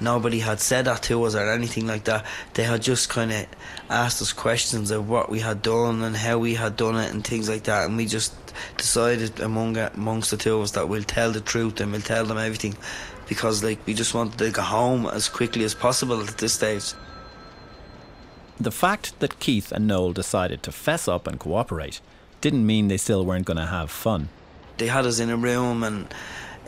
nobody 0.00 0.40
had 0.40 0.60
said 0.60 0.86
that 0.86 1.02
to 1.04 1.22
us 1.24 1.34
or 1.34 1.50
anything 1.50 1.86
like 1.86 2.04
that, 2.04 2.24
they 2.54 2.64
had 2.64 2.82
just 2.82 3.08
kind 3.08 3.32
of 3.32 3.46
asked 3.88 4.20
us 4.22 4.32
questions 4.32 4.90
of 4.90 5.08
what 5.08 5.30
we 5.30 5.40
had 5.40 5.62
done 5.62 6.02
and 6.02 6.16
how 6.16 6.38
we 6.38 6.54
had 6.54 6.76
done 6.76 6.96
it 6.96 7.12
and 7.12 7.24
things 7.24 7.48
like 7.48 7.64
that, 7.64 7.86
and 7.86 7.96
we 7.96 8.06
just 8.06 8.34
decided 8.76 9.40
among 9.40 9.76
amongst 9.76 10.30
the 10.30 10.36
two 10.36 10.56
of 10.56 10.62
us 10.62 10.70
that 10.72 10.88
we'll 10.88 11.02
tell 11.02 11.30
the 11.30 11.40
truth 11.40 11.80
and 11.80 11.92
we'll 11.92 12.00
tell 12.00 12.24
them 12.24 12.38
everything, 12.38 12.76
because 13.28 13.62
like 13.62 13.78
we 13.86 13.94
just 13.94 14.14
wanted 14.14 14.38
to 14.38 14.50
go 14.50 14.62
home 14.62 15.06
as 15.06 15.28
quickly 15.28 15.64
as 15.64 15.74
possible 15.74 16.20
at 16.20 16.38
this 16.38 16.54
stage. 16.54 16.94
The 18.58 18.70
fact 18.70 19.18
that 19.20 19.40
Keith 19.40 19.72
and 19.72 19.86
Noel 19.86 20.12
decided 20.12 20.62
to 20.64 20.72
fess 20.72 21.08
up 21.08 21.26
and 21.26 21.40
cooperate 21.40 22.00
didn't 22.42 22.66
mean 22.66 22.88
they 22.88 22.98
still 22.98 23.24
weren't 23.24 23.46
going 23.46 23.56
to 23.56 23.66
have 23.66 23.90
fun. 23.90 24.28
They 24.76 24.88
had 24.88 25.06
us 25.06 25.18
in 25.18 25.30
a 25.30 25.36
room 25.36 25.82
and 25.82 26.12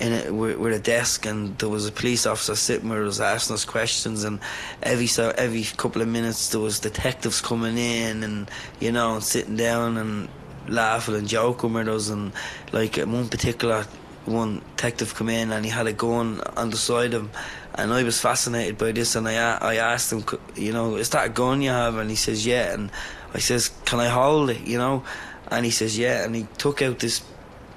in 0.02 0.12
a, 0.12 0.32
with, 0.32 0.74
a 0.74 0.80
desk, 0.80 1.26
and 1.26 1.56
there 1.58 1.68
was 1.68 1.86
a 1.86 1.92
police 1.92 2.26
officer 2.26 2.56
sitting 2.56 2.88
where 2.88 3.02
was 3.02 3.20
asking 3.20 3.54
us 3.54 3.64
questions, 3.64 4.24
and 4.24 4.40
every 4.82 5.06
so 5.06 5.32
every 5.38 5.62
couple 5.62 6.02
of 6.02 6.08
minutes 6.08 6.48
there 6.50 6.60
was 6.60 6.80
detectives 6.80 7.40
coming 7.40 7.78
in, 7.78 8.24
and 8.24 8.50
you 8.80 8.90
know, 8.90 9.14
and 9.14 9.22
sitting 9.22 9.56
down 9.56 9.96
and 9.96 10.28
laughing 10.66 11.14
and 11.14 11.28
joking 11.28 11.72
with 11.72 11.88
us, 11.88 12.08
and 12.08 12.32
like 12.72 12.96
one 12.96 13.28
particular 13.28 13.86
one 14.24 14.62
detective 14.76 15.14
come 15.14 15.28
in 15.28 15.50
and 15.50 15.64
he 15.64 15.70
had 15.70 15.86
a 15.86 15.92
gun 15.92 16.40
on 16.56 16.70
the 16.70 16.76
side 16.76 17.12
of 17.12 17.22
him 17.22 17.30
and 17.74 17.92
I 17.92 18.04
was 18.04 18.20
fascinated 18.20 18.78
by 18.78 18.92
this 18.92 19.16
and 19.16 19.26
I, 19.28 19.56
I 19.56 19.76
asked 19.76 20.12
him 20.12 20.24
you 20.54 20.72
know 20.72 20.96
is 20.96 21.10
that 21.10 21.26
a 21.26 21.28
gun 21.28 21.60
you 21.60 21.70
have? 21.70 21.96
And 21.96 22.08
he 22.08 22.16
says 22.16 22.46
yeah. 22.46 22.72
And 22.72 22.90
I 23.34 23.38
says 23.38 23.70
can 23.84 23.98
I 23.98 24.08
hold 24.08 24.50
it? 24.50 24.60
You 24.60 24.78
know? 24.78 25.02
And 25.50 25.64
he 25.64 25.72
says 25.72 25.98
yeah. 25.98 26.24
And 26.24 26.36
he 26.36 26.46
took 26.56 26.82
out 26.82 27.00
this 27.00 27.24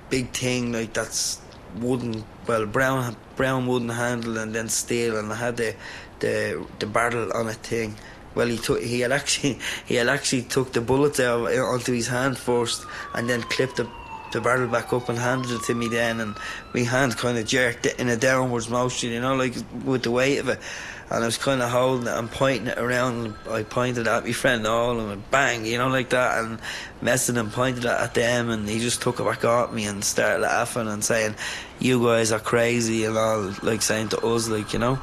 big 0.10 0.30
thing 0.30 0.72
like 0.72 0.94
that's 0.94 1.42
wooden 1.82 2.24
well 2.48 2.66
brown 2.66 3.16
brown 3.36 3.68
wooden 3.68 3.90
handle 3.90 4.38
and 4.38 4.54
then 4.56 4.70
steel 4.70 5.18
and 5.18 5.32
I 5.32 5.36
had 5.36 5.58
the 5.58 5.76
the 6.20 6.66
the 6.80 6.86
barrel 6.86 7.32
on 7.34 7.48
a 7.48 7.54
thing. 7.54 7.96
Well 8.34 8.48
he 8.48 8.58
took 8.58 8.82
he 8.82 9.02
had 9.02 9.12
actually 9.12 9.60
he 9.86 9.96
had 9.96 10.08
actually 10.08 10.44
took 10.44 10.74
the 10.74 10.82
bullets 10.82 11.20
out 11.20 11.52
of- 11.52 11.60
onto 11.60 11.94
his 11.94 12.08
hand 12.08 12.38
first 12.38 12.86
and 13.14 13.30
then 13.30 13.42
clipped 13.44 13.78
the 13.78 13.88
the 14.32 14.42
barrel 14.42 14.68
back 14.68 14.92
up 14.92 15.08
and 15.08 15.18
handed 15.18 15.52
it 15.52 15.62
to 15.64 15.74
me 15.74 15.88
then 15.88 16.20
and 16.20 16.36
my 16.74 16.82
hand 16.82 17.16
kind 17.16 17.38
of 17.38 17.46
jerked 17.46 17.86
in 17.86 18.10
a 18.10 18.18
downwards 18.18 18.70
motion 18.70 19.12
you 19.12 19.22
know 19.22 19.36
like 19.36 19.56
with 19.86 20.04
the 20.04 20.12
weight 20.12 20.40
of 20.40 20.50
it. 20.50 20.60
And 21.08 21.24
I 21.24 21.28
was 21.28 21.38
kind 21.38 21.62
of 21.62 21.70
holding 21.70 22.08
it 22.08 22.18
and 22.18 22.32
pointing 22.32 22.68
it 22.68 22.80
around 22.80 23.36
I 23.48 23.62
pointed 23.62 24.08
at 24.08 24.26
my 24.26 24.32
friend 24.32 24.66
all 24.66 25.00
and 25.00 25.32
bang 25.32 25.64
you 25.66 25.78
know 25.78 25.88
like 25.88 26.10
that 26.10 26.44
and 26.44 26.60
messing 27.02 27.38
and 27.38 27.54
pointed 27.54 27.86
it 27.86 27.92
at 27.92 28.16
them 28.16 28.50
and 28.50 28.68
he 28.68 28.80
just 28.80 29.04
took 29.04 29.20
it 29.20 29.24
back 29.24 29.46
at 29.46 29.72
me 29.72 29.86
and 29.86 30.04
started 30.04 30.42
laughing 30.42 30.88
and 30.88 31.04
saying 31.04 31.36
you 31.80 32.04
guys 32.04 32.32
are 32.32 32.40
crazy 32.40 33.06
and 33.06 33.18
all 33.18 33.54
like 33.64 33.82
saying 33.82 34.10
to 34.10 34.20
us 34.26 34.48
like 34.50 34.74
you 34.74 34.80
know 34.80 35.00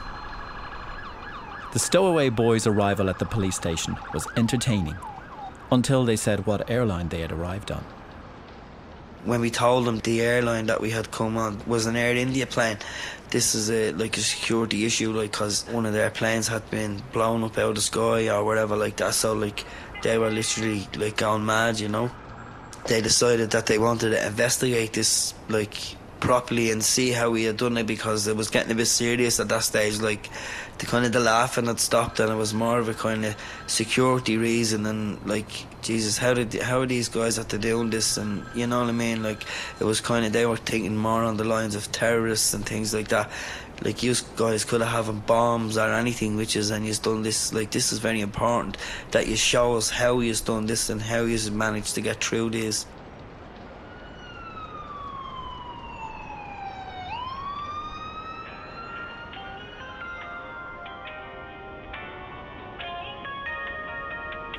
The 1.72 1.78
stowaway 1.78 2.28
boys' 2.28 2.66
arrival 2.66 3.08
at 3.08 3.18
the 3.18 3.24
police 3.24 3.56
station 3.56 3.96
was 4.12 4.26
entertaining 4.36 4.96
until 5.70 6.04
they 6.04 6.16
said 6.16 6.44
what 6.46 6.68
airline 6.70 7.08
they 7.08 7.20
had 7.20 7.32
arrived 7.32 7.70
on. 7.70 7.84
when 9.24 9.40
we 9.40 9.50
told 9.50 9.86
them 9.86 9.98
the 10.00 10.20
airline 10.20 10.66
that 10.66 10.80
we 10.80 10.90
had 10.90 11.10
come 11.10 11.36
on 11.38 11.62
was 11.66 11.86
an 11.86 11.96
Air 11.96 12.16
India 12.16 12.46
plane, 12.46 12.76
this 13.30 13.54
is 13.54 13.70
a 13.70 13.92
like 13.92 14.16
a 14.18 14.20
security 14.20 14.84
issue, 14.84 15.12
like 15.12 15.30
because 15.30 15.64
one 15.68 15.86
of 15.86 15.92
their 15.92 16.10
planes 16.10 16.48
had 16.48 16.68
been 16.70 17.00
blown 17.12 17.42
up 17.44 17.56
out 17.56 17.70
of 17.70 17.74
the 17.76 17.80
sky 17.80 18.28
or 18.28 18.44
whatever 18.44 18.76
like 18.76 18.96
that. 18.96 19.14
So 19.14 19.32
like 19.32 19.64
they 20.02 20.18
were 20.18 20.30
literally 20.30 20.88
like 20.96 21.16
going 21.16 21.46
mad, 21.46 21.78
you 21.80 21.88
know. 21.88 22.10
They 22.88 23.00
decided 23.00 23.52
that 23.52 23.66
they 23.66 23.78
wanted 23.78 24.10
to 24.10 24.26
investigate 24.26 24.92
this 24.92 25.34
like 25.48 25.76
properly 26.22 26.70
and 26.70 26.84
see 26.84 27.10
how 27.10 27.30
we 27.30 27.42
had 27.42 27.56
done 27.56 27.76
it 27.76 27.84
because 27.84 28.28
it 28.28 28.36
was 28.36 28.48
getting 28.48 28.70
a 28.70 28.76
bit 28.76 28.86
serious 28.86 29.40
at 29.40 29.48
that 29.48 29.64
stage. 29.64 30.00
Like 30.00 30.30
the 30.78 30.86
kind 30.86 31.04
of 31.04 31.10
the 31.10 31.18
laughing 31.18 31.66
had 31.66 31.80
stopped 31.80 32.20
and 32.20 32.30
it 32.30 32.36
was 32.36 32.54
more 32.54 32.78
of 32.78 32.88
a 32.88 32.94
kind 32.94 33.24
of 33.24 33.34
security 33.66 34.36
reason 34.36 34.86
and 34.86 35.24
like 35.26 35.50
Jesus, 35.82 36.18
how 36.18 36.32
did 36.32 36.54
how 36.62 36.80
are 36.80 36.86
these 36.86 37.08
guys 37.08 37.40
after 37.40 37.58
doing 37.58 37.90
this 37.90 38.16
and 38.16 38.46
you 38.54 38.68
know 38.68 38.80
what 38.80 38.88
I 38.88 38.92
mean? 38.92 39.24
Like 39.24 39.44
it 39.80 39.84
was 39.84 40.00
kind 40.00 40.24
of 40.24 40.32
they 40.32 40.46
were 40.46 40.56
thinking 40.56 40.96
more 40.96 41.24
on 41.24 41.38
the 41.38 41.44
lines 41.44 41.74
of 41.74 41.90
terrorists 41.90 42.54
and 42.54 42.64
things 42.64 42.94
like 42.94 43.08
that. 43.08 43.28
like 43.84 44.04
you 44.04 44.14
guys 44.36 44.64
could 44.64 44.80
have 44.80 45.06
having 45.06 45.22
bombs 45.26 45.76
or 45.76 45.92
anything, 45.92 46.36
which 46.36 46.54
is 46.54 46.70
and 46.70 46.86
you've 46.86 47.02
done 47.02 47.22
this. 47.22 47.52
Like 47.52 47.72
this 47.72 47.92
is 47.92 47.98
very 47.98 48.20
important 48.20 48.76
that 49.10 49.26
you 49.26 49.34
show 49.34 49.74
us 49.74 49.90
how 49.90 50.20
you've 50.20 50.44
done 50.44 50.66
this 50.66 50.88
and 50.88 51.02
how 51.02 51.22
you've 51.22 51.52
managed 51.52 51.96
to 51.96 52.00
get 52.00 52.22
through 52.22 52.50
this. 52.50 52.86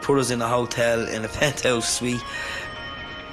Put 0.04 0.20
us 0.20 0.32
in 0.32 0.42
a 0.42 0.48
hotel 0.48 1.08
in 1.08 1.26
a 1.26 1.28
penthouse 1.40 1.98
suite 1.98 2.22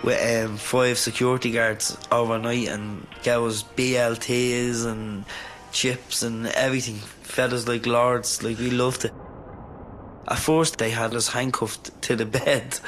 with 0.02 0.46
um, 0.46 0.56
five 0.56 0.98
security 0.98 1.50
guards 1.50 1.98
overnight 2.10 2.68
and 2.68 3.06
gave 3.22 3.42
us 3.42 3.62
BLTs 3.62 4.86
and 4.86 5.24
chips 5.72 6.22
and 6.22 6.46
everything. 6.46 6.94
Fed 7.22 7.52
us 7.52 7.68
like 7.68 7.86
lords, 7.86 8.42
like 8.42 8.58
we 8.58 8.70
loved 8.70 9.04
it. 9.04 9.12
At 10.28 10.38
first, 10.38 10.78
they 10.78 10.90
had 10.90 11.14
us 11.14 11.28
handcuffed 11.28 12.00
to 12.02 12.16
the 12.16 12.26
bed, 12.38 12.78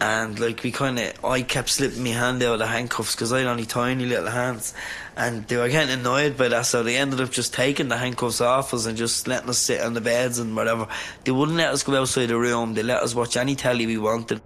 and 0.00 0.38
like 0.38 0.62
we 0.62 0.70
kind 0.72 0.98
of, 0.98 1.24
I 1.24 1.42
kept 1.42 1.68
slipping 1.70 2.02
my 2.02 2.10
hand 2.10 2.42
out 2.42 2.54
of 2.54 2.58
the 2.58 2.66
handcuffs 2.66 3.14
because 3.14 3.32
I 3.32 3.38
had 3.38 3.46
only 3.46 3.64
tiny 3.64 4.06
little 4.06 4.30
hands, 4.30 4.74
and 5.16 5.46
they 5.46 5.56
were 5.56 5.68
getting 5.68 5.98
annoyed 5.98 6.36
by 6.36 6.48
that, 6.48 6.66
so 6.66 6.82
they 6.82 6.96
ended 6.96 7.20
up 7.20 7.30
just 7.30 7.54
taking 7.54 7.88
the 7.88 7.96
handcuffs 7.96 8.40
off 8.40 8.74
us 8.74 8.86
and 8.86 8.96
just 8.96 9.28
letting 9.28 9.48
us 9.48 9.58
sit 9.58 9.80
on 9.80 9.94
the 9.94 10.00
beds 10.00 10.38
and 10.38 10.56
whatever. 10.56 10.88
They 11.24 11.32
wouldn't 11.32 11.56
let 11.56 11.70
us 11.70 11.82
go 11.82 12.00
outside 12.00 12.26
the 12.26 12.38
room. 12.38 12.74
They 12.74 12.82
let 12.82 13.02
us 13.02 13.14
watch 13.14 13.36
any 13.36 13.54
telly 13.54 13.86
we 13.86 13.98
wanted. 13.98 14.40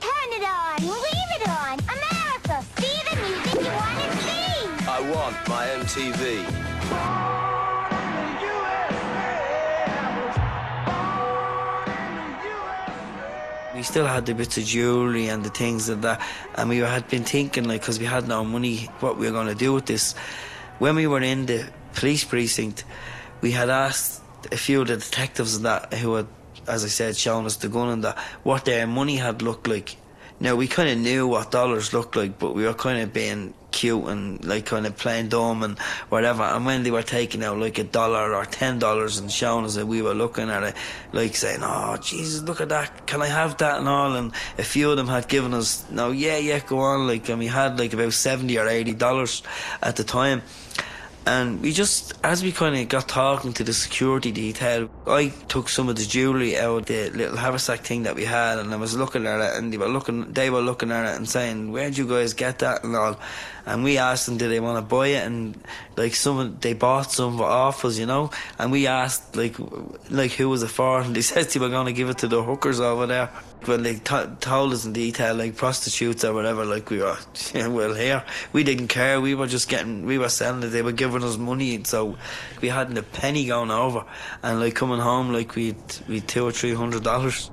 Turn 0.00 0.30
it 0.30 0.44
on! 0.44 0.82
Leave 0.82 1.30
it 1.40 1.48
on! 1.48 1.78
America! 1.80 2.64
See 2.78 3.02
the 3.08 3.16
music 3.16 3.54
you 3.60 3.70
want 3.70 3.98
to 3.98 4.16
see! 4.18 4.86
I 4.88 5.00
want 5.12 5.48
my 5.48 5.70
own 5.72 5.84
TV. 5.86 6.79
Still 13.90 14.06
had 14.06 14.24
the 14.24 14.34
bits 14.34 14.56
of 14.56 14.64
jewellery 14.64 15.26
and 15.26 15.42
the 15.42 15.50
things 15.50 15.88
of 15.88 16.02
that 16.02 16.20
and 16.54 16.68
we 16.68 16.78
had 16.78 17.08
been 17.08 17.24
thinking 17.24 17.64
like 17.64 17.80
because 17.80 17.98
we 17.98 18.04
had 18.06 18.28
no 18.28 18.44
money 18.44 18.84
what 19.00 19.18
we 19.18 19.26
were 19.26 19.32
going 19.32 19.48
to 19.48 19.54
do 19.54 19.72
with 19.72 19.86
this. 19.86 20.14
When 20.78 20.94
we 20.94 21.08
were 21.08 21.20
in 21.20 21.46
the 21.46 21.68
police 21.94 22.22
precinct 22.22 22.84
we 23.40 23.50
had 23.50 23.68
asked 23.68 24.22
a 24.52 24.56
few 24.56 24.82
of 24.82 24.86
the 24.86 24.96
detectives 24.96 25.56
and 25.56 25.64
that 25.64 25.92
who 25.94 26.14
had 26.14 26.28
as 26.68 26.84
I 26.84 26.88
said 26.88 27.16
shown 27.16 27.46
us 27.46 27.56
the 27.56 27.68
gun 27.68 27.88
and 27.88 28.04
that 28.04 28.16
what 28.44 28.64
their 28.64 28.86
money 28.86 29.16
had 29.16 29.42
looked 29.42 29.66
like 29.66 29.96
now 30.40 30.56
we 30.56 30.66
kind 30.66 30.88
of 30.88 30.98
knew 30.98 31.26
what 31.26 31.50
dollars 31.50 31.92
looked 31.92 32.16
like 32.16 32.38
but 32.38 32.54
we 32.54 32.64
were 32.64 32.74
kind 32.74 33.00
of 33.00 33.12
being 33.12 33.54
cute 33.70 34.04
and 34.06 34.44
like 34.44 34.66
kind 34.66 34.86
of 34.86 34.96
playing 34.96 35.28
dumb 35.28 35.62
and 35.62 35.78
whatever. 36.08 36.42
And 36.42 36.66
when 36.66 36.82
they 36.82 36.90
were 36.90 37.02
taking 37.02 37.42
out 37.42 37.58
like 37.58 37.78
a 37.78 37.84
dollar 37.84 38.34
or 38.34 38.44
ten 38.44 38.78
dollars 38.78 39.18
and 39.18 39.30
showing 39.30 39.64
us 39.64 39.74
that 39.74 39.86
we 39.86 40.02
were 40.02 40.14
looking 40.14 40.50
at 40.50 40.62
it 40.62 40.74
like 41.12 41.36
saying 41.36 41.60
oh 41.62 41.96
Jesus 41.96 42.42
look 42.42 42.60
at 42.60 42.68
that. 42.70 43.06
Can 43.06 43.22
I 43.22 43.26
have 43.26 43.56
that 43.58 43.78
and 43.78 43.88
all? 43.88 44.14
And 44.14 44.32
a 44.58 44.64
few 44.64 44.90
of 44.90 44.96
them 44.96 45.08
had 45.08 45.28
given 45.28 45.54
us 45.54 45.88
no 45.90 46.10
yeah 46.10 46.38
yeah 46.38 46.60
go 46.60 46.80
on. 46.80 47.06
Like 47.06 47.28
and 47.28 47.38
we 47.38 47.46
had 47.46 47.78
like 47.78 47.92
about 47.92 48.12
70 48.12 48.58
or 48.58 48.68
80 48.68 48.94
dollars 48.94 49.42
at 49.82 49.96
the 49.96 50.04
time 50.04 50.42
and 51.26 51.60
we 51.60 51.72
just 51.72 52.14
as 52.24 52.42
we 52.42 52.50
kind 52.50 52.76
of 52.76 52.88
got 52.88 53.06
talking 53.06 53.52
to 53.52 53.62
the 53.62 53.72
security 53.72 54.32
detail 54.32 54.88
I 55.06 55.28
took 55.48 55.68
some 55.68 55.88
of 55.88 55.96
the 55.96 56.04
jewellery 56.04 56.56
out 56.56 56.86
the 56.86 57.10
little 57.10 57.36
haversack 57.36 57.80
thing 57.80 58.04
that 58.04 58.14
we 58.14 58.24
had 58.24 58.58
and 58.58 58.72
I 58.72 58.76
was 58.76 58.96
looking 58.96 59.26
at 59.26 59.40
it 59.40 59.58
and 59.58 59.72
they 59.72 59.76
were 59.76 59.88
looking 59.88 60.32
they 60.32 60.48
were 60.48 60.62
looking 60.62 60.90
at 60.90 61.12
it 61.12 61.16
and 61.16 61.28
saying 61.28 61.72
where'd 61.72 61.98
you 61.98 62.08
guys 62.08 62.32
get 62.32 62.60
that 62.60 62.84
and 62.84 62.96
all? 62.96 63.20
And 63.66 63.84
we 63.84 63.98
asked 63.98 64.26
them 64.26 64.38
did 64.38 64.50
they 64.50 64.60
want 64.60 64.78
to 64.78 64.82
buy 64.82 65.08
it? 65.08 65.26
And 65.26 65.62
like 65.96 66.14
some 66.14 66.56
they 66.60 66.72
bought 66.72 67.12
some 67.12 67.40
off 67.40 67.84
us 67.84 67.98
you 67.98 68.06
know? 68.06 68.30
And 68.58 68.72
we 68.72 68.86
asked 68.86 69.36
like 69.36 69.56
like 70.08 70.32
who 70.32 70.48
was 70.48 70.62
it 70.62 70.68
for? 70.68 71.02
And 71.02 71.14
they 71.14 71.22
said 71.30 71.46
they 71.46 71.60
were 71.60 71.68
going 71.68 71.86
to 71.86 71.92
give 71.92 72.08
it 72.08 72.18
to 72.18 72.28
the 72.28 72.42
hookers 72.42 72.80
over 72.80 73.06
there 73.06 73.30
when 73.66 73.82
they 73.82 73.94
t- 73.94 74.26
told 74.40 74.72
us 74.72 74.84
in 74.84 74.92
detail 74.92 75.34
like 75.34 75.56
prostitutes 75.56 76.24
or 76.24 76.32
whatever 76.32 76.64
like 76.64 76.90
we 76.90 76.98
were 76.98 77.16
well 77.54 77.94
here 77.94 78.24
we 78.52 78.64
didn't 78.64 78.88
care. 78.88 79.20
We 79.20 79.34
were 79.34 79.46
just 79.46 79.68
getting 79.68 80.06
we 80.06 80.18
were 80.18 80.28
selling 80.28 80.62
it. 80.62 80.68
They 80.68 80.82
were 80.82 80.92
giving 80.92 81.22
us 81.24 81.36
money 81.36 81.74
and 81.74 81.86
so 81.86 82.16
we 82.60 82.68
hadn't 82.68 82.98
a 82.98 83.02
penny 83.02 83.46
going 83.46 83.70
over. 83.70 84.04
And 84.42 84.60
like 84.60 84.74
coming 84.74 85.00
home 85.00 85.32
like 85.32 85.54
we'd 85.54 85.76
we'd 86.08 86.26
two 86.28 86.44
or 86.44 86.52
three 86.52 86.74
hundred 86.74 87.04
dollars. 87.04 87.50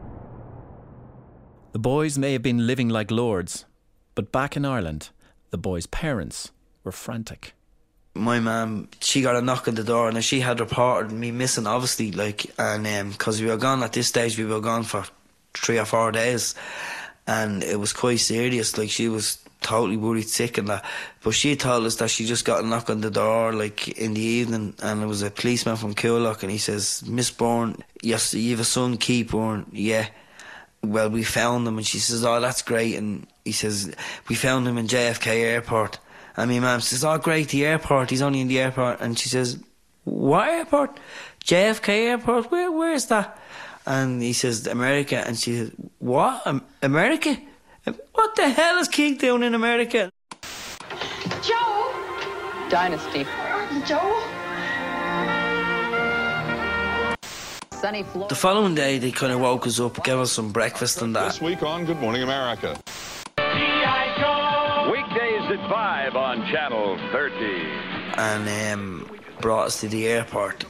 The 1.74 1.80
boys 1.80 2.18
may 2.18 2.34
have 2.34 2.42
been 2.42 2.66
living 2.66 2.90
like 2.90 3.12
lords, 3.12 3.66
but 4.16 4.32
back 4.32 4.58
in 4.58 4.66
Ireland, 4.66 5.10
the 5.52 5.58
boys' 5.58 5.86
parents 5.86 6.52
were 6.84 6.92
frantic. 6.92 7.54
my 8.16 8.40
mum, 8.40 8.90
she 9.00 9.22
got 9.22 9.36
a 9.36 9.42
knock 9.42 9.68
on 9.68 9.76
the 9.76 9.84
door 9.84 10.10
and 10.10 10.24
she 10.24 10.40
had 10.40 10.60
reported 10.60 11.12
me 11.12 11.32
missing, 11.32 11.68
obviously, 11.68 12.12
like, 12.12 12.52
and 12.58 12.88
um, 12.88 13.12
because 13.12 13.42
we 13.42 13.48
were 13.48 13.58
gone 13.58 13.84
at 13.84 13.94
this 13.94 14.08
stage, 14.08 14.38
we 14.38 14.46
were 14.46 14.62
gone 14.62 14.84
for 14.84 15.06
three 15.54 15.78
or 15.78 15.86
four 15.86 16.12
days, 16.12 16.56
and 17.26 17.64
it 17.64 17.80
was 17.80 17.94
quite 17.94 18.20
serious. 18.20 18.78
Like, 18.78 18.90
she 18.90 19.10
was 19.10 19.38
totally 19.62 19.98
worried 19.98 20.30
sick 20.30 20.58
and 20.58 20.68
that. 20.68 20.86
But 21.24 21.32
she 21.32 21.56
told 21.56 21.86
us 21.86 21.96
that 21.96 22.10
she 22.10 22.26
just 22.26 22.46
got 22.46 22.64
a 22.64 22.68
knock 22.68 22.90
on 22.90 23.02
the 23.02 23.12
door, 23.12 23.54
like, 23.54 23.88
in 23.88 24.14
the 24.14 24.22
evening, 24.22 24.76
and 24.82 25.04
it 25.04 25.08
was 25.08 25.22
a 25.22 25.32
policeman 25.32 25.76
from 25.76 25.96
Coolock, 25.96 26.44
and 26.44 26.52
he 26.52 26.58
says, 26.58 27.04
Miss 27.08 27.32
Byrne, 27.32 27.78
yes, 28.02 28.34
you 28.34 28.52
have 28.52 28.60
a 28.60 28.66
son, 28.66 28.98
Keith 28.98 29.32
Byrne, 29.32 29.66
yeah. 29.72 30.08
Well, 30.84 31.10
we 31.10 31.24
found 31.24 31.68
him, 31.68 31.78
and 31.78 31.86
she 31.86 32.00
says, 32.00 32.24
oh, 32.24 32.40
that's 32.40 32.62
great, 32.62 32.96
and 32.96 33.28
he 33.44 33.52
says, 33.52 33.94
we 34.30 34.36
found 34.36 34.68
him 34.68 34.78
in 34.78 34.88
JFK 34.88 35.28
Airport. 35.28 36.00
And 36.38 36.52
my 36.52 36.60
mum 36.60 36.82
says, 36.82 37.04
Oh, 37.04 37.18
great, 37.18 37.50
the 37.50 37.66
airport. 37.66 38.12
He's 38.12 38.22
only 38.22 38.40
in 38.40 38.48
the 38.48 38.60
airport. 38.60 39.02
And 39.02 39.18
she 39.18 39.28
says, 39.28 39.60
What 40.04 40.48
airport? 40.48 41.00
JFK 41.44 41.90
Airport? 41.90 42.52
Where, 42.52 42.72
where 42.72 42.94
is 42.94 43.08
that? 43.08 43.40
And 43.88 44.22
he 44.22 44.34
says, 44.34 44.68
America. 44.68 45.24
And 45.26 45.38
she 45.40 45.56
says, 45.56 45.72
What? 46.00 46.46
Am- 46.46 46.62
America? 46.84 47.38
What 48.14 48.36
the 48.36 48.50
hell 48.50 48.78
is 48.80 48.90
King 48.90 49.16
doing 49.16 49.44
in 49.44 49.56
America? 49.56 50.12
Joe! 51.42 51.94
Dynasty. 52.70 53.26
Joe! 53.86 54.22
Sunny 57.72 58.04
Florida. 58.04 58.28
The 58.28 58.36
following 58.36 58.76
day, 58.76 58.98
they 58.98 59.12
kind 59.12 59.32
of 59.32 59.40
woke 59.40 59.66
us 59.68 59.80
up, 59.80 60.04
gave 60.04 60.18
us 60.18 60.34
some 60.34 60.52
breakfast 60.52 61.02
and 61.02 61.16
that. 61.16 61.28
This 61.28 61.42
week 61.42 61.64
on 61.64 61.86
Good 61.86 62.02
Morning 62.02 62.24
America. 62.24 62.78
Weekdays 64.92 65.50
at 65.50 65.70
5 65.70 66.16
on 66.18 66.46
Channel 66.52 66.98
30. 67.14 67.36
And 68.18 68.74
um, 68.74 69.18
brought 69.40 69.68
us 69.68 69.80
to 69.80 69.88
the 69.88 70.08
airport. 70.08 70.66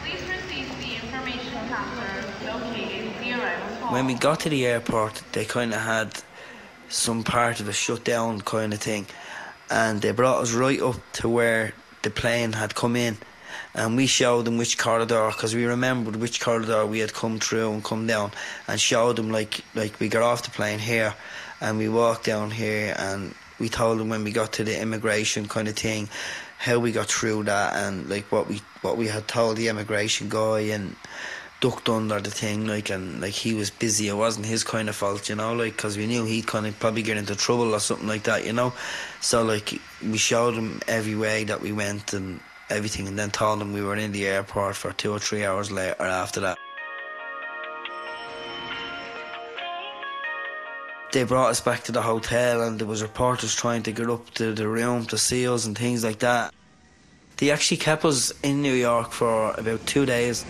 Please 0.00 0.22
receive 0.28 0.68
the 0.80 0.94
information 1.04 1.52
counter 1.68 2.24
located 2.46 3.12
zero. 3.22 3.77
When 3.90 4.06
we 4.06 4.12
got 4.12 4.40
to 4.40 4.50
the 4.50 4.66
airport, 4.66 5.22
they 5.32 5.46
kind 5.46 5.72
of 5.72 5.80
had 5.80 6.20
some 6.90 7.24
part 7.24 7.60
of 7.60 7.68
a 7.68 7.72
shut 7.72 8.04
down 8.04 8.42
kind 8.42 8.74
of 8.74 8.80
thing, 8.80 9.06
and 9.70 10.02
they 10.02 10.12
brought 10.12 10.42
us 10.42 10.52
right 10.52 10.78
up 10.80 10.96
to 11.14 11.28
where 11.30 11.72
the 12.02 12.10
plane 12.10 12.52
had 12.52 12.74
come 12.74 12.96
in, 12.96 13.16
and 13.74 13.96
we 13.96 14.06
showed 14.06 14.44
them 14.44 14.58
which 14.58 14.76
corridor 14.76 15.28
because 15.28 15.54
we 15.54 15.64
remembered 15.64 16.16
which 16.16 16.38
corridor 16.38 16.84
we 16.84 16.98
had 16.98 17.14
come 17.14 17.38
through 17.40 17.72
and 17.72 17.82
come 17.82 18.06
down, 18.06 18.32
and 18.68 18.78
showed 18.78 19.16
them 19.16 19.30
like 19.30 19.64
like 19.74 19.98
we 20.00 20.08
got 20.10 20.22
off 20.22 20.42
the 20.42 20.50
plane 20.50 20.78
here, 20.78 21.14
and 21.62 21.78
we 21.78 21.88
walked 21.88 22.26
down 22.26 22.50
here, 22.50 22.94
and 22.98 23.34
we 23.58 23.70
told 23.70 23.98
them 23.98 24.10
when 24.10 24.22
we 24.22 24.32
got 24.32 24.52
to 24.52 24.64
the 24.64 24.78
immigration 24.78 25.48
kind 25.48 25.66
of 25.66 25.76
thing, 25.76 26.10
how 26.58 26.78
we 26.78 26.92
got 26.92 27.06
through 27.06 27.44
that, 27.44 27.74
and 27.74 28.06
like 28.10 28.30
what 28.30 28.48
we 28.48 28.60
what 28.82 28.98
we 28.98 29.06
had 29.08 29.26
told 29.26 29.56
the 29.56 29.68
immigration 29.68 30.28
guy 30.28 30.60
and 30.60 30.94
ducked 31.60 31.88
under 31.88 32.20
the 32.20 32.30
thing, 32.30 32.66
like, 32.66 32.90
and 32.90 33.20
like 33.20 33.32
he 33.32 33.54
was 33.54 33.70
busy. 33.70 34.08
It 34.08 34.14
wasn't 34.14 34.46
his 34.46 34.62
kind 34.62 34.88
of 34.88 34.96
fault, 34.96 35.28
you 35.28 35.34
know, 35.34 35.54
like, 35.54 35.76
because 35.76 35.96
we 35.96 36.06
knew 36.06 36.24
he'd 36.24 36.46
kind 36.46 36.66
of 36.66 36.78
probably 36.78 37.02
get 37.02 37.16
into 37.16 37.34
trouble 37.34 37.74
or 37.74 37.80
something 37.80 38.06
like 38.06 38.22
that, 38.24 38.44
you 38.46 38.52
know. 38.52 38.72
So 39.20 39.42
like, 39.42 39.80
we 40.02 40.18
showed 40.18 40.54
him 40.54 40.80
every 40.86 41.16
way 41.16 41.44
that 41.44 41.60
we 41.60 41.72
went 41.72 42.12
and 42.12 42.40
everything, 42.70 43.08
and 43.08 43.18
then 43.18 43.30
told 43.30 43.60
him 43.60 43.72
we 43.72 43.82
were 43.82 43.96
in 43.96 44.12
the 44.12 44.26
airport 44.26 44.76
for 44.76 44.92
two 44.92 45.12
or 45.12 45.18
three 45.18 45.44
hours 45.44 45.70
later 45.72 46.02
after 46.02 46.40
that. 46.40 46.58
They 51.10 51.24
brought 51.24 51.48
us 51.48 51.60
back 51.62 51.84
to 51.84 51.92
the 51.92 52.02
hotel, 52.02 52.62
and 52.62 52.78
there 52.78 52.86
was 52.86 53.02
reporters 53.02 53.54
trying 53.54 53.82
to 53.84 53.92
get 53.92 54.10
up 54.10 54.28
to 54.34 54.52
the 54.52 54.68
room 54.68 55.06
to 55.06 55.16
see 55.16 55.48
us 55.48 55.64
and 55.64 55.76
things 55.76 56.04
like 56.04 56.18
that. 56.18 56.52
They 57.38 57.50
actually 57.50 57.78
kept 57.78 58.04
us 58.04 58.32
in 58.42 58.60
New 58.60 58.74
York 58.74 59.12
for 59.12 59.52
about 59.52 59.86
two 59.86 60.04
days. 60.04 60.44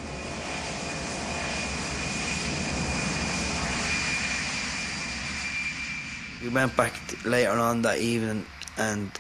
We 6.49 6.55
went 6.55 6.79
back 6.79 6.95
later 7.27 7.51
on 7.51 7.83
that 7.83 7.99
evening 7.99 8.47
and 8.79 9.11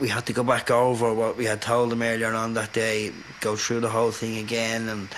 we 0.00 0.08
had 0.08 0.26
to 0.26 0.32
go 0.32 0.42
back 0.42 0.68
over 0.68 1.14
what 1.14 1.36
we 1.36 1.44
had 1.44 1.62
told 1.62 1.90
them 1.90 2.02
earlier 2.02 2.34
on 2.34 2.54
that 2.54 2.72
day, 2.72 3.12
go 3.40 3.54
through 3.54 3.80
the 3.80 3.88
whole 3.88 4.10
thing 4.10 4.38
again, 4.38 4.88
and 4.88 5.08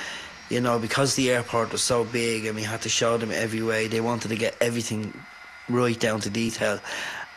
you 0.50 0.60
know 0.60 0.78
because 0.78 1.14
the 1.14 1.30
airport 1.30 1.72
was 1.72 1.82
so 1.82 2.04
big 2.04 2.44
and 2.44 2.54
we 2.54 2.62
had 2.64 2.82
to 2.82 2.90
show 2.90 3.16
them 3.16 3.30
every 3.32 3.62
way. 3.62 3.88
They 3.88 4.02
wanted 4.02 4.28
to 4.28 4.36
get 4.36 4.58
everything 4.60 5.18
right 5.70 5.98
down 5.98 6.20
to 6.20 6.28
detail, 6.28 6.80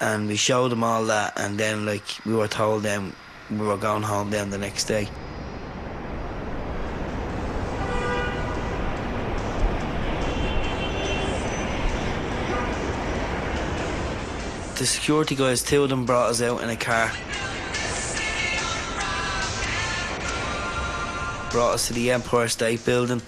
and 0.02 0.28
we 0.28 0.36
showed 0.36 0.71
them 0.71 0.84
all 0.84 1.06
that, 1.06 1.32
and 1.38 1.58
then 1.58 1.86
like 1.86 2.04
we 2.26 2.36
were 2.36 2.50
told 2.50 2.84
them 2.84 3.15
we 3.50 3.65
were 3.65 3.78
going 3.78 4.04
home 4.04 4.30
then 4.30 4.50
the 4.50 4.58
next 4.58 4.86
day. 4.86 5.08
The 14.82 14.88
security 14.88 15.36
guys, 15.36 15.62
two 15.62 15.84
of 15.84 15.91
them 15.91 16.08
brought 16.08 16.32
us 16.32 16.41
out 16.41 16.63
in 16.63 16.70
a 16.72 16.76
car. 16.76 17.12
Brought 21.52 21.76
us 21.76 21.86
to 21.86 21.94
the 21.94 22.10
Empire 22.10 22.48
State 22.48 22.84
Building 22.84 23.22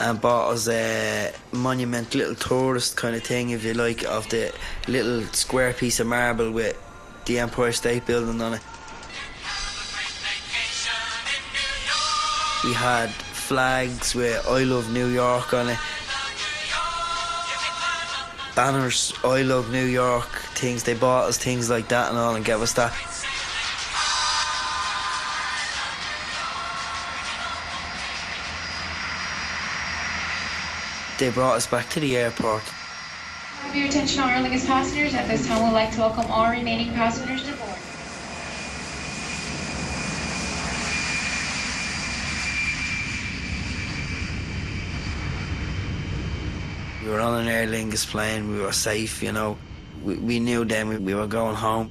and 0.00 0.20
bought 0.20 0.50
us 0.50 0.68
a 0.68 1.32
monument, 1.50 2.14
little 2.14 2.34
tourist 2.34 2.98
kind 2.98 3.16
of 3.16 3.22
thing, 3.22 3.48
if 3.48 3.64
you 3.64 3.72
like, 3.72 4.04
of 4.04 4.28
the 4.28 4.52
little 4.86 5.22
square 5.32 5.72
piece 5.72 5.98
of 5.98 6.08
marble 6.08 6.50
with 6.50 6.76
the 7.24 7.38
Empire 7.38 7.72
State 7.72 8.04
Building 8.04 8.42
on 8.42 8.52
it. 8.52 8.62
We 12.64 12.74
had 12.74 13.08
flags 13.08 14.14
with 14.14 14.46
I 14.46 14.64
Love 14.64 14.92
New 14.92 15.06
York 15.06 15.54
on 15.54 15.70
it. 15.70 15.78
Banners, 18.58 19.14
I 19.22 19.42
Love 19.42 19.70
New 19.70 19.84
York, 19.84 20.30
things. 20.58 20.82
They 20.82 20.94
bought 20.94 21.28
us 21.28 21.38
things 21.38 21.70
like 21.70 21.86
that 21.90 22.08
and 22.08 22.18
all 22.18 22.34
and 22.34 22.44
gave 22.44 22.60
us 22.60 22.72
that. 22.72 22.92
They 31.20 31.30
brought 31.30 31.54
us 31.54 31.68
back 31.68 31.88
to 31.90 32.00
the 32.00 32.16
airport. 32.16 32.64
Have 32.64 33.76
your 33.76 33.86
attention 33.86 34.24
Aer 34.24 34.42
Lingus 34.42 34.66
passengers. 34.66 35.14
At 35.14 35.28
this 35.28 35.46
time, 35.46 35.62
we'd 35.62 35.72
like 35.72 35.92
to 35.92 36.00
welcome 36.00 36.28
all 36.28 36.50
remaining 36.50 36.92
passengers 36.94 37.44
to 37.44 37.52
board. 37.52 37.78
We 47.08 47.14
were 47.14 47.22
on 47.22 47.40
an 47.40 47.48
Aer 47.48 47.66
Lingus 47.66 48.06
plane, 48.06 48.50
we 48.50 48.60
were 48.60 48.70
safe, 48.70 49.22
you 49.22 49.32
know. 49.32 49.56
We, 50.04 50.16
we 50.18 50.40
knew 50.40 50.66
then 50.66 50.88
we, 50.88 50.98
we 50.98 51.14
were 51.14 51.26
going 51.26 51.54
home. 51.54 51.90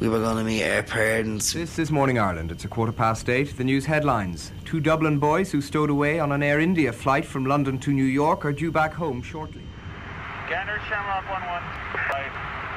We 0.00 0.06
were 0.06 0.18
going 0.18 0.36
to 0.36 0.44
meet 0.44 0.62
our 0.64 0.82
parents. 0.82 1.54
This 1.54 1.78
is 1.78 1.90
Morning 1.90 2.18
Ireland. 2.18 2.52
It's 2.52 2.66
a 2.66 2.68
quarter 2.68 2.92
past 2.92 3.30
eight. 3.30 3.56
The 3.56 3.64
news 3.64 3.86
headlines. 3.86 4.52
Two 4.66 4.78
Dublin 4.78 5.18
boys 5.18 5.50
who 5.50 5.62
stowed 5.62 5.88
away 5.88 6.20
on 6.20 6.30
an 6.30 6.42
Air 6.42 6.60
India 6.60 6.92
flight 6.92 7.24
from 7.24 7.46
London 7.46 7.78
to 7.78 7.90
New 7.90 8.04
York 8.04 8.44
are 8.44 8.52
due 8.52 8.70
back 8.70 8.92
home 8.92 9.22
shortly. 9.22 9.62
Gander 10.50 10.78
Shamrock 10.90 11.26
115, 11.30 12.30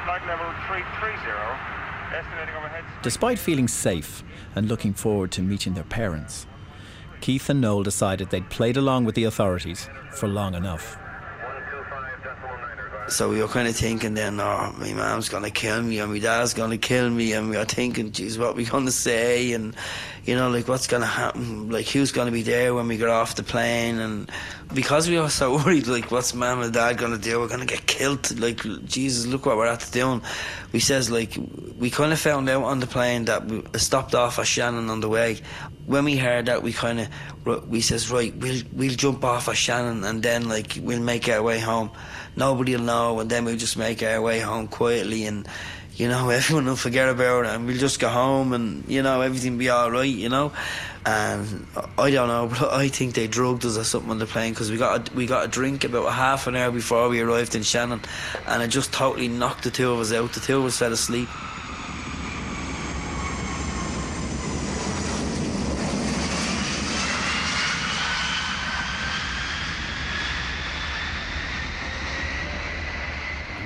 flight 0.05 0.25
level 0.25 0.45
330, 0.69 2.15
estimating 2.15 2.55
overhead. 2.55 2.85
Despite 3.01 3.39
feeling 3.39 3.67
safe 3.67 4.23
and 4.55 4.69
looking 4.69 4.93
forward 4.93 5.33
to 5.33 5.41
meeting 5.41 5.73
their 5.73 5.83
parents, 5.83 6.47
Keith 7.19 7.49
and 7.49 7.59
Noel 7.59 7.83
decided 7.83 8.29
they'd 8.29 8.49
played 8.49 8.77
along 8.77 9.03
with 9.03 9.15
the 9.15 9.25
authorities 9.25 9.89
for 10.13 10.29
long 10.29 10.55
enough. 10.55 10.97
So 13.09 13.29
we 13.29 13.41
were 13.41 13.49
kind 13.49 13.67
of 13.67 13.75
thinking 13.75 14.13
then, 14.13 14.39
oh, 14.39 14.73
my 14.79 14.93
mom's 14.93 15.27
going 15.27 15.43
to 15.43 15.51
kill 15.51 15.81
me 15.81 15.99
and 15.99 16.11
my 16.11 16.19
dad's 16.19 16.53
going 16.53 16.71
to 16.71 16.77
kill 16.77 17.09
me. 17.09 17.33
And 17.33 17.49
we 17.49 17.57
were 17.57 17.65
thinking, 17.65 18.11
geez, 18.11 18.39
what 18.39 18.51
are 18.51 18.53
we 18.53 18.63
going 18.63 18.85
to 18.85 18.93
say? 18.93 19.51
And, 19.51 19.75
you 20.23 20.35
know, 20.35 20.49
like, 20.49 20.69
what's 20.69 20.87
going 20.87 21.01
to 21.01 21.07
happen? 21.07 21.69
Like, 21.69 21.87
who's 21.87 22.13
going 22.13 22.27
to 22.27 22.31
be 22.31 22.43
there 22.43 22.73
when 22.73 22.87
we 22.87 22.95
get 22.97 23.09
off 23.09 23.35
the 23.35 23.43
plane? 23.43 23.99
And 23.99 24.31
because 24.73 25.09
we 25.09 25.19
were 25.19 25.29
so 25.29 25.57
worried, 25.57 25.87
like, 25.87 26.11
what's 26.11 26.33
mom 26.33 26.61
and 26.61 26.73
dad 26.73 26.97
going 26.97 27.11
to 27.11 27.17
do? 27.17 27.39
We're 27.39 27.49
going 27.49 27.59
to 27.59 27.65
get 27.65 27.85
killed. 27.85 28.39
Like, 28.39 28.61
Jesus, 28.85 29.25
look 29.25 29.45
what 29.45 29.57
we're 29.57 29.67
at 29.67 29.87
doing. 29.91 30.21
We 30.71 30.79
says, 30.79 31.11
like, 31.11 31.37
we 31.77 31.89
kind 31.89 32.13
of 32.13 32.19
found 32.19 32.47
out 32.47 32.63
on 32.63 32.79
the 32.79 32.87
plane 32.87 33.25
that 33.25 33.45
we 33.45 33.63
stopped 33.77 34.15
off 34.15 34.39
at 34.39 34.47
Shannon 34.47 34.89
on 34.89 35.01
the 35.01 35.09
way. 35.09 35.41
When 35.85 36.05
we 36.05 36.15
heard 36.15 36.45
that, 36.45 36.63
we 36.63 36.71
kind 36.71 37.01
of, 37.01 37.67
we 37.67 37.81
says, 37.81 38.09
right, 38.09 38.33
we'll, 38.37 38.63
we'll 38.71 38.95
jump 38.95 39.25
off 39.25 39.49
at 39.49 39.57
Shannon 39.57 40.05
and 40.05 40.23
then, 40.23 40.47
like, 40.47 40.77
we'll 40.81 41.01
make 41.01 41.27
our 41.27 41.43
way 41.43 41.59
home 41.59 41.91
nobody 42.35 42.75
will 42.75 42.83
know, 42.83 43.19
and 43.19 43.29
then 43.29 43.45
we'll 43.45 43.57
just 43.57 43.77
make 43.77 44.03
our 44.03 44.21
way 44.21 44.39
home 44.39 44.67
quietly, 44.67 45.25
and 45.25 45.47
you 45.95 46.07
know 46.07 46.29
everyone 46.39 46.65
will 46.65 46.75
forget 46.75 47.09
about 47.09 47.45
it, 47.45 47.51
and 47.51 47.65
we'll 47.65 47.77
just 47.77 47.99
go 47.99 48.09
home, 48.09 48.53
and 48.53 48.83
you 48.87 49.01
know 49.01 49.21
everything 49.21 49.57
be 49.57 49.69
all 49.69 49.91
right, 49.91 50.03
you 50.03 50.29
know. 50.29 50.51
And 51.05 51.65
I 51.97 52.11
don't 52.11 52.29
know, 52.29 52.47
but 52.59 52.73
I 52.73 52.87
think 52.87 53.15
they 53.15 53.27
drugged 53.27 53.65
us 53.65 53.77
or 53.77 53.83
something 53.83 54.11
on 54.11 54.19
the 54.19 54.25
plane 54.25 54.53
because 54.53 54.71
we 54.71 54.77
got 54.77 55.09
a, 55.09 55.13
we 55.15 55.25
got 55.25 55.45
a 55.45 55.47
drink 55.47 55.83
about 55.83 56.13
half 56.13 56.47
an 56.47 56.55
hour 56.55 56.71
before 56.71 57.09
we 57.09 57.19
arrived 57.21 57.55
in 57.55 57.63
Shannon, 57.63 58.01
and 58.47 58.63
it 58.63 58.67
just 58.67 58.93
totally 58.93 59.27
knocked 59.27 59.63
the 59.63 59.71
two 59.71 59.91
of 59.91 59.99
us 59.99 60.11
out. 60.13 60.33
The 60.33 60.39
two 60.39 60.59
of 60.59 60.65
us 60.65 60.77
fell 60.77 60.93
asleep. 60.93 61.29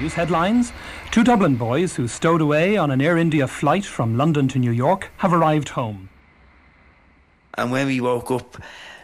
News 0.08 0.14
headlines 0.14 0.72
Two 1.12 1.26
Dublin 1.26 1.58
boys 1.58 1.98
who 1.98 2.08
stowed 2.08 2.40
away 2.40 2.78
on 2.78 2.92
an 2.92 3.02
Air 3.02 3.18
India 3.18 3.46
flight 3.46 3.84
from 3.84 4.16
London 4.16 4.48
to 4.48 4.58
New 4.58 4.72
York 4.72 5.12
have 5.18 5.34
arrived 5.34 5.68
home. 5.68 6.08
And 7.56 7.74
when 7.74 7.88
we 7.88 8.00
woke 8.00 8.32
up, 8.32 8.56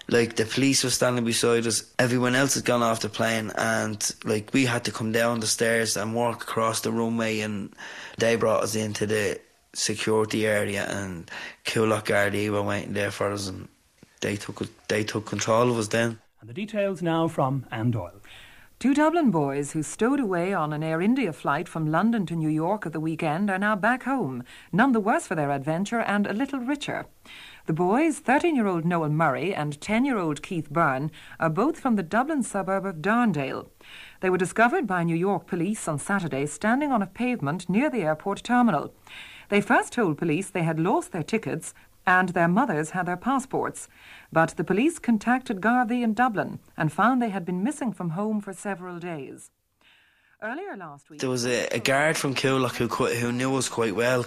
like 0.08 0.38
the 0.38 0.46
police 0.46 0.82
were 0.82 0.90
standing 0.90 1.26
beside 1.26 1.68
us, 1.68 1.84
everyone 2.00 2.36
else 2.36 2.54
had 2.54 2.64
gone 2.64 2.82
off 2.82 3.02
the 3.02 3.10
plane, 3.10 3.52
and 3.58 4.00
like 4.24 4.54
we 4.54 4.64
had 4.64 4.86
to 4.86 4.94
come 4.94 5.12
down 5.12 5.42
the 5.42 5.48
stairs 5.48 5.98
and 5.98 6.16
walk 6.16 6.44
across 6.44 6.80
the 6.80 6.92
runway, 6.94 7.42
and 7.42 7.74
they 8.18 8.38
brought 8.38 8.64
us 8.64 8.74
into 8.74 9.06
the 9.06 9.42
security 9.74 10.48
area, 10.48 10.86
and 10.86 11.30
Coolock 11.66 12.06
Gardaí 12.06 12.50
were 12.50 12.64
waiting 12.64 12.94
there 12.94 13.12
for 13.12 13.30
us, 13.30 13.50
and 13.50 13.68
they 14.22 14.38
took 14.38 14.62
they 14.88 15.04
took 15.04 15.26
control 15.26 15.70
of 15.70 15.78
us 15.78 15.90
then. 15.90 16.22
And 16.40 16.50
the 16.50 16.54
details 16.54 17.02
now 17.02 17.28
from 17.28 17.66
Anne 17.72 17.92
Doyle. 17.92 18.22
Two 18.80 18.94
Dublin 18.94 19.32
boys 19.32 19.72
who 19.72 19.82
stowed 19.82 20.20
away 20.20 20.54
on 20.54 20.74
an 20.74 20.84
Air 20.84 21.02
India 21.02 21.32
flight 21.32 21.70
from 21.70 21.90
London 21.90 22.26
to 22.26 22.36
New 22.36 22.50
York 22.50 22.86
at 22.86 22.92
the 22.92 23.00
weekend 23.00 23.50
are 23.50 23.58
now 23.58 23.78
back 23.78 24.04
home, 24.04 24.44
none 24.74 24.92
the 24.92 25.00
worse 25.00 25.26
for 25.26 25.36
their 25.36 25.52
adventure 25.52 26.02
and 26.02 26.28
a 26.28 26.34
little 26.34 26.60
richer. 26.60 27.06
The 27.66 27.72
boys, 27.72 28.20
13 28.20 28.58
year 28.58 28.68
old 28.68 28.84
Noel 28.84 29.10
Murray 29.10 29.56
and 29.56 29.80
10 29.80 30.04
year 30.04 30.18
old 30.18 30.44
Keith 30.44 30.70
Byrne, 30.70 31.12
are 31.40 31.50
both 31.50 31.80
from 31.80 31.96
the 31.96 32.04
Dublin 32.04 32.44
suburb 32.44 32.86
of 32.86 32.98
Darndale. 32.98 33.70
They 34.20 34.30
were 34.30 34.38
discovered 34.38 34.86
by 34.86 35.06
New 35.06 35.16
York 35.16 35.48
police 35.48 35.88
on 35.88 35.98
Saturday 35.98 36.46
standing 36.46 36.92
on 36.92 37.02
a 37.02 37.08
pavement 37.08 37.70
near 37.70 37.90
the 37.90 38.02
airport 38.02 38.44
terminal. 38.44 38.94
They 39.48 39.62
first 39.62 39.94
told 39.94 40.18
police 40.18 40.50
they 40.50 40.64
had 40.64 40.80
lost 40.80 41.14
their 41.14 41.24
tickets 41.24 41.74
and 42.06 42.30
their 42.30 42.48
mothers 42.48 42.92
had 42.92 43.06
their 43.06 43.18
passports. 43.18 43.88
But 44.32 44.56
the 44.58 44.64
police 44.64 45.00
contacted 45.00 45.62
Gardaí 45.62 46.04
in 46.04 46.14
Dublin 46.14 46.60
and 46.76 46.92
found 46.92 47.22
they 47.22 47.30
had 47.30 47.46
been 47.46 47.64
missing 47.64 47.94
from 47.94 48.12
home 48.12 48.42
for 48.42 48.54
several 48.54 49.00
days. 49.00 49.52
Earlier 50.42 50.76
last 50.76 51.10
week, 51.10 51.22
There 51.22 51.30
was 51.30 51.46
a, 51.46 51.68
a 51.68 51.80
guard 51.80 52.18
from 52.18 52.36
Coolock 52.36 52.76
who 52.76 52.88
who 52.88 53.32
knew 53.32 53.56
us 53.56 53.70
quite 53.70 53.96
well. 53.96 54.26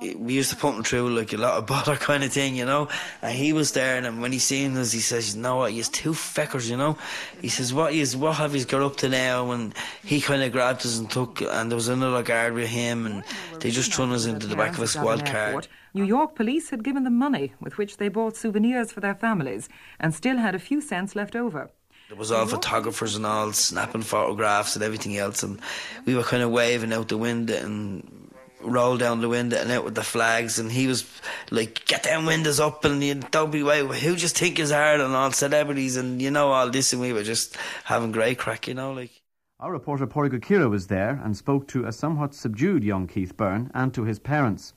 We 0.00 0.34
used 0.34 0.50
to 0.50 0.56
put 0.56 0.76
him 0.76 0.84
through 0.84 1.10
like 1.10 1.32
a 1.32 1.36
lot 1.36 1.58
of 1.58 1.66
bother 1.72 1.96
kind 1.96 2.22
of 2.22 2.32
thing, 2.32 2.54
you 2.54 2.64
know. 2.64 2.88
And 3.20 3.36
he 3.36 3.52
was 3.52 3.72
there, 3.72 3.98
and 3.98 4.22
when 4.22 4.30
he 4.30 4.38
seen 4.38 4.76
us, 4.76 4.92
he 4.92 5.00
says, 5.00 5.34
"You 5.34 5.42
know 5.42 5.56
what? 5.56 5.72
He's 5.72 5.88
two 5.88 6.12
feckers, 6.12 6.70
you 6.70 6.76
know." 6.76 6.96
He 7.40 7.48
says, 7.48 7.74
"What 7.74 7.92
is 7.92 8.16
what 8.16 8.36
have 8.36 8.54
you 8.54 8.64
got 8.64 8.82
up 8.82 8.96
to 8.98 9.08
now?" 9.08 9.50
And 9.50 9.74
he 10.04 10.20
kind 10.20 10.42
of 10.44 10.52
grabbed 10.52 10.86
us 10.86 10.98
and 10.98 11.10
took, 11.10 11.42
and 11.42 11.68
there 11.68 11.76
was 11.76 11.88
another 11.88 12.22
guard 12.22 12.52
with 12.54 12.68
him, 12.68 13.04
and 13.06 13.24
they 13.58 13.72
just 13.72 13.92
threw 13.92 14.04
us 14.14 14.26
into 14.26 14.46
the 14.46 14.56
back 14.56 14.74
of 14.74 14.82
a 14.82 14.86
squad 14.86 15.26
car. 15.26 15.62
Airport, 15.90 16.08
New 16.08 16.08
York 16.08 16.34
police 16.36 16.70
had 16.70 16.84
given 16.84 17.04
them 17.04 17.18
money 17.18 17.52
with 17.60 17.78
which 17.78 17.96
they 17.96 18.08
bought 18.08 18.36
souvenirs 18.36 18.92
for 18.92 19.00
their 19.00 19.14
families 19.14 19.68
and 19.98 20.14
still 20.14 20.38
had 20.38 20.54
a 20.54 20.58
few 20.58 20.80
cents 20.80 21.16
left 21.16 21.34
over. 21.36 21.70
It 22.10 22.16
was 22.16 22.32
all 22.32 22.46
photographers 22.46 23.16
and 23.16 23.24
all 23.24 23.52
snapping 23.52 24.02
photographs 24.02 24.74
and 24.74 24.84
everything 24.84 25.16
else, 25.16 25.44
and 25.44 25.60
we 26.06 26.14
were 26.14 26.24
kind 26.24 26.42
of 26.42 26.50
waving 26.50 26.92
out 26.92 27.08
the 27.08 27.16
window 27.16 27.54
and 27.54 28.32
roll 28.62 28.98
down 28.98 29.20
the 29.20 29.28
window 29.28 29.56
and 29.56 29.70
out 29.70 29.84
with 29.84 29.94
the 29.94 30.02
flags. 30.02 30.58
And 30.58 30.72
he 30.72 30.88
was 30.88 31.04
like, 31.50 31.84
"Get 31.86 32.02
them 32.02 32.26
windows 32.26 32.58
up 32.58 32.84
and 32.84 33.02
you 33.02 33.14
don't 33.14 33.52
be 33.52 33.62
way. 33.62 33.86
Who 33.86 34.16
just 34.16 34.36
think 34.36 34.58
is 34.58 34.72
hard 34.72 35.00
and 35.00 35.14
all 35.14 35.30
celebrities 35.30 35.96
and 35.96 36.20
you 36.20 36.32
know 36.32 36.50
all 36.50 36.68
this." 36.68 36.92
And 36.92 37.00
we 37.00 37.12
were 37.12 37.22
just 37.22 37.56
having 37.84 38.12
great 38.12 38.38
crack, 38.38 38.66
you 38.66 38.74
know, 38.74 38.92
like. 38.92 39.22
Our 39.60 39.72
reporter 39.72 40.06
Porrigo 40.06 40.40
Kira 40.40 40.68
was 40.68 40.86
there 40.88 41.20
and 41.22 41.36
spoke 41.36 41.68
to 41.68 41.84
a 41.84 41.92
somewhat 41.92 42.34
subdued 42.34 42.82
young 42.82 43.06
Keith 43.06 43.36
Byrne 43.36 43.70
and 43.74 43.94
to 43.94 44.04
his 44.04 44.18
parents. 44.18 44.72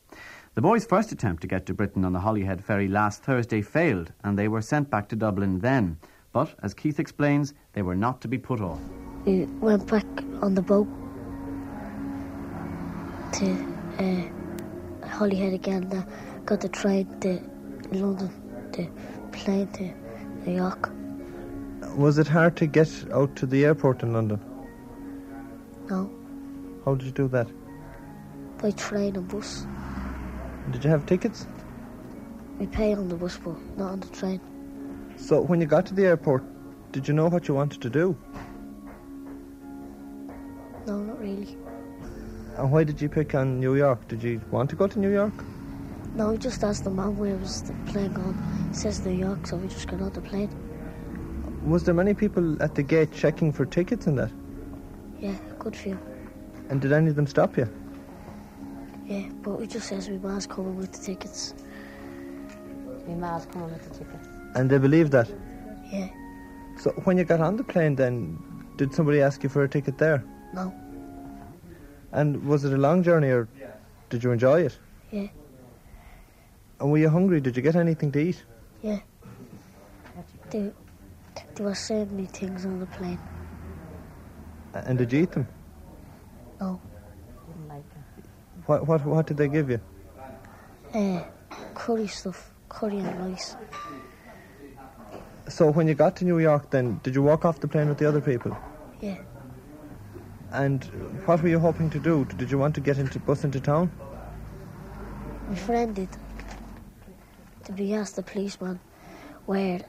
The 0.55 0.61
boys' 0.61 0.85
first 0.85 1.11
attempt 1.11 1.41
to 1.41 1.47
get 1.47 1.65
to 1.65 1.73
Britain 1.73 2.05
on 2.05 2.13
the 2.13 2.19
Holyhead 2.19 2.63
ferry 2.63 2.87
last 2.87 3.23
Thursday 3.23 3.61
failed, 3.61 4.11
and 4.23 4.37
they 4.37 4.47
were 4.47 4.61
sent 4.61 4.89
back 4.89 5.09
to 5.09 5.15
Dublin 5.15 5.59
then. 5.59 5.97
But, 6.31 6.53
as 6.61 6.73
Keith 6.75 6.99
explains, 6.99 7.53
they 7.73 7.81
were 7.81 7.95
not 7.95 8.21
to 8.21 8.27
be 8.27 8.37
put 8.37 8.61
off. 8.61 8.79
We 9.25 9.45
went 9.45 9.87
back 9.89 10.05
on 10.43 10.53
the 10.53 10.61
boat 10.61 10.87
to 13.33 13.51
uh, 13.97 15.07
Holyhead 15.07 15.53
again. 15.53 15.91
Uh, 15.91 16.05
got 16.45 16.61
the 16.61 16.69
train 16.69 17.07
to 17.21 17.39
London, 17.91 18.29
the 18.73 18.87
plane 19.31 19.67
to 19.73 19.91
New 20.45 20.55
York. 20.55 20.91
Was 21.95 22.19
it 22.19 22.27
hard 22.27 22.55
to 22.57 22.67
get 22.67 22.89
out 23.11 23.35
to 23.37 23.45
the 23.47 23.65
airport 23.65 24.03
in 24.03 24.13
London? 24.13 24.39
No, 25.89 26.11
How 26.85 26.93
did 26.95 27.05
you 27.07 27.11
do 27.11 27.27
that? 27.29 27.47
by 28.61 28.71
train 28.71 29.15
and 29.17 29.27
bus. 29.27 29.67
Did 30.71 30.83
you 30.83 30.89
have 30.89 31.05
tickets? 31.05 31.47
We 32.59 32.67
pay 32.67 32.93
on 32.93 33.09
the 33.09 33.15
bus, 33.15 33.37
but 33.37 33.55
not 33.77 33.91
on 33.91 33.99
the 33.99 34.07
train. 34.07 34.39
So 35.17 35.41
when 35.41 35.59
you 35.59 35.67
got 35.67 35.85
to 35.87 35.93
the 35.93 36.05
airport, 36.05 36.43
did 36.91 37.07
you 37.07 37.13
know 37.13 37.27
what 37.27 37.47
you 37.47 37.53
wanted 37.53 37.81
to 37.81 37.89
do? 37.89 38.17
No, 40.85 40.99
not 40.99 41.19
really. 41.19 41.57
And 42.57 42.71
why 42.71 42.83
did 42.83 43.01
you 43.01 43.09
pick 43.09 43.35
on 43.35 43.59
New 43.59 43.75
York? 43.75 44.07
Did 44.07 44.21
you 44.21 44.41
want 44.51 44.69
to 44.69 44.75
go 44.75 44.87
to 44.87 44.99
New 44.99 45.11
York? 45.11 45.33
No, 46.15 46.31
we 46.31 46.37
just 46.37 46.63
asked 46.63 46.83
the 46.83 46.91
man 46.91 47.17
where 47.17 47.35
was 47.35 47.63
the 47.63 47.73
plane 47.91 48.13
going. 48.13 48.37
He 48.69 48.75
says 48.75 49.03
New 49.03 49.11
York, 49.13 49.47
so 49.47 49.57
we 49.57 49.67
just 49.67 49.87
got 49.87 50.01
on 50.01 50.11
the 50.13 50.21
plane. 50.21 50.49
Was 51.65 51.83
there 51.83 51.93
many 51.93 52.13
people 52.13 52.61
at 52.61 52.75
the 52.75 52.83
gate 52.83 53.11
checking 53.11 53.51
for 53.51 53.65
tickets 53.65 54.05
and 54.05 54.19
that? 54.19 54.31
Yeah, 55.19 55.35
good 55.57 55.75
few. 55.75 55.97
And 56.69 56.79
did 56.81 56.91
any 56.91 57.09
of 57.09 57.15
them 57.15 57.25
stop 57.25 57.57
you? 57.57 57.67
Yeah, 59.13 59.29
but 59.43 59.59
we 59.59 59.67
just 59.67 59.87
says 59.89 60.09
we 60.09 60.17
man's 60.17 60.47
coming 60.47 60.75
with 60.75 60.91
the 60.91 60.97
tickets. 60.97 61.53
My 63.07 63.13
ma's 63.13 63.45
coming 63.45 63.71
with 63.71 63.83
the 63.87 63.89
tickets. 63.99 64.27
And 64.55 64.69
they 64.69 64.79
believed 64.79 65.11
that? 65.11 65.29
Yeah, 65.91 66.07
So 66.77 66.89
when 67.03 67.17
you 67.19 67.23
got 67.23 67.39
on 67.39 67.55
the 67.57 67.63
plane 67.63 67.95
then, 67.95 68.39
did 68.77 68.91
somebody 68.95 69.21
ask 69.21 69.43
you 69.43 69.49
for 69.49 69.63
a 69.63 69.69
ticket 69.69 69.99
there? 69.99 70.23
no, 70.53 70.73
And 72.11 72.43
was 72.47 72.65
it 72.65 72.73
a 72.73 72.77
long 72.77 73.03
journey 73.03 73.29
or 73.29 73.47
did 74.09 74.23
you 74.23 74.31
enjoy 74.31 74.61
it? 74.61 74.79
yeah, 75.11 75.27
And 76.79 76.91
were 76.91 76.97
you 76.97 77.09
hungry? 77.09 77.39
Did 77.39 77.55
you 77.55 77.61
get 77.61 77.75
anything 77.75 78.11
to 78.13 78.19
eat? 78.19 78.43
yeah. 78.81 78.99
They, 80.49 80.71
they 81.55 81.63
were 81.63 81.75
serving 81.75 82.15
me 82.17 82.25
things 82.25 82.65
on 82.65 82.79
the 82.79 82.85
plane. 82.87 83.19
And 84.73 84.97
did 84.97 85.11
you 85.13 85.21
eat 85.23 85.31
them? 85.31 85.47
No, 86.59 86.67
Didn't 86.67 86.71
like 86.71 86.81
them. 86.81 86.92
What, 88.65 88.87
what, 88.87 89.05
what 89.05 89.27
did 89.27 89.37
they 89.37 89.47
give 89.47 89.69
you? 89.69 89.79
uh, 90.93 91.23
curry 91.73 92.07
stuff, 92.07 92.51
curry 92.69 92.99
and 92.99 93.31
rice. 93.31 93.55
So 95.49 95.71
when 95.71 95.87
you 95.87 95.93
got 95.95 96.15
to 96.17 96.25
New 96.25 96.39
York 96.39 96.69
then, 96.69 96.99
did 97.03 97.15
you 97.15 97.21
walk 97.23 97.45
off 97.45 97.59
the 97.59 97.67
plane 97.67 97.89
with 97.89 97.97
the 97.97 98.07
other 98.07 98.21
people? 98.21 98.55
Yeah, 99.01 99.17
And 100.51 100.83
what 101.25 101.41
were 101.41 101.49
you 101.49 101.59
hoping 101.59 101.89
to 101.89 101.99
do? 101.99 102.25
Did 102.37 102.49
you 102.51 102.57
want 102.57 102.75
to 102.75 102.81
get 102.81 102.97
into 102.97 103.19
bus 103.19 103.43
into 103.43 103.59
town? 103.59 103.91
my 105.49 105.55
friend 105.55 105.93
did. 105.93 106.09
To 107.65 107.71
be 107.73 107.93
asked 107.93 108.15
the 108.15 108.23
policeman 108.23 108.79
where, 109.45 109.81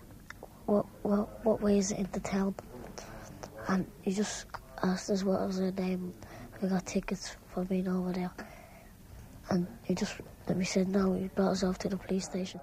what, 0.67 0.87
what, 1.03 1.45
what 1.45 1.61
way 1.61 1.79
is 1.79 1.93
it 1.93 1.99
into 1.99 2.19
town? 2.21 2.55
And 3.69 3.87
he 4.03 4.13
just 4.13 4.47
asked 4.83 5.11
us 5.11 5.23
what 5.23 5.47
was 5.47 5.61
our 5.61 5.71
name. 5.71 6.13
We 6.61 6.69
got 6.69 6.87
tickets 6.87 7.37
for 7.53 7.65
being 7.65 7.87
over 7.87 8.13
there. 8.13 8.31
And 9.51 9.67
he 9.83 9.95
just, 9.95 10.15
and 10.47 10.59
we 10.59 10.65
said 10.65 10.89
no, 10.89 11.15
he 11.15 11.29
brought 11.29 11.53
us 11.53 11.63
off 11.63 11.79
to 11.79 11.89
the 11.89 11.97
police 11.97 12.25
station. 12.25 12.61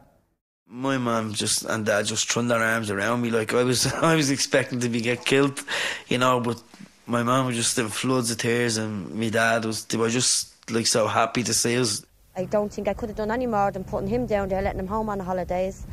My 0.68 0.98
mum 0.98 1.34
just 1.34 1.66
and 1.66 1.86
dad 1.86 2.06
just 2.06 2.32
threw 2.32 2.48
their 2.48 2.64
arms 2.64 2.90
around 2.90 3.22
me 3.22 3.30
like 3.30 3.54
I 3.54 3.64
was 3.64 3.92
I 3.94 4.16
was 4.16 4.32
expecting 4.32 4.80
to 4.80 4.90
be 4.90 5.02
get 5.02 5.26
killed, 5.26 5.62
you 6.08 6.18
know. 6.18 6.40
But 6.40 6.64
my 7.08 7.24
mum 7.24 7.48
was 7.48 7.58
just 7.58 7.78
in 7.78 7.90
floods 7.90 8.32
of 8.32 8.38
tears, 8.38 8.78
and 8.78 9.14
my 9.14 9.30
dad 9.30 9.66
was 9.66 9.84
they 9.86 9.98
were 9.98 10.10
just 10.10 10.54
like 10.72 10.88
so 10.88 11.08
happy 11.08 11.44
to 11.44 11.54
see 11.54 11.78
us. 11.78 12.06
I 12.38 12.46
don't 12.46 12.72
think 12.72 12.88
I 12.88 12.94
could 12.94 13.10
have 13.10 13.18
done 13.18 13.32
any 13.32 13.48
more 13.48 13.72
than 13.72 13.84
putting 13.84 14.08
him 14.08 14.26
down 14.26 14.48
there, 14.48 14.62
letting 14.62 14.80
him 14.80 14.88
home 14.88 15.10
on 15.10 15.18
the 15.18 15.26
holidays. 15.26 15.86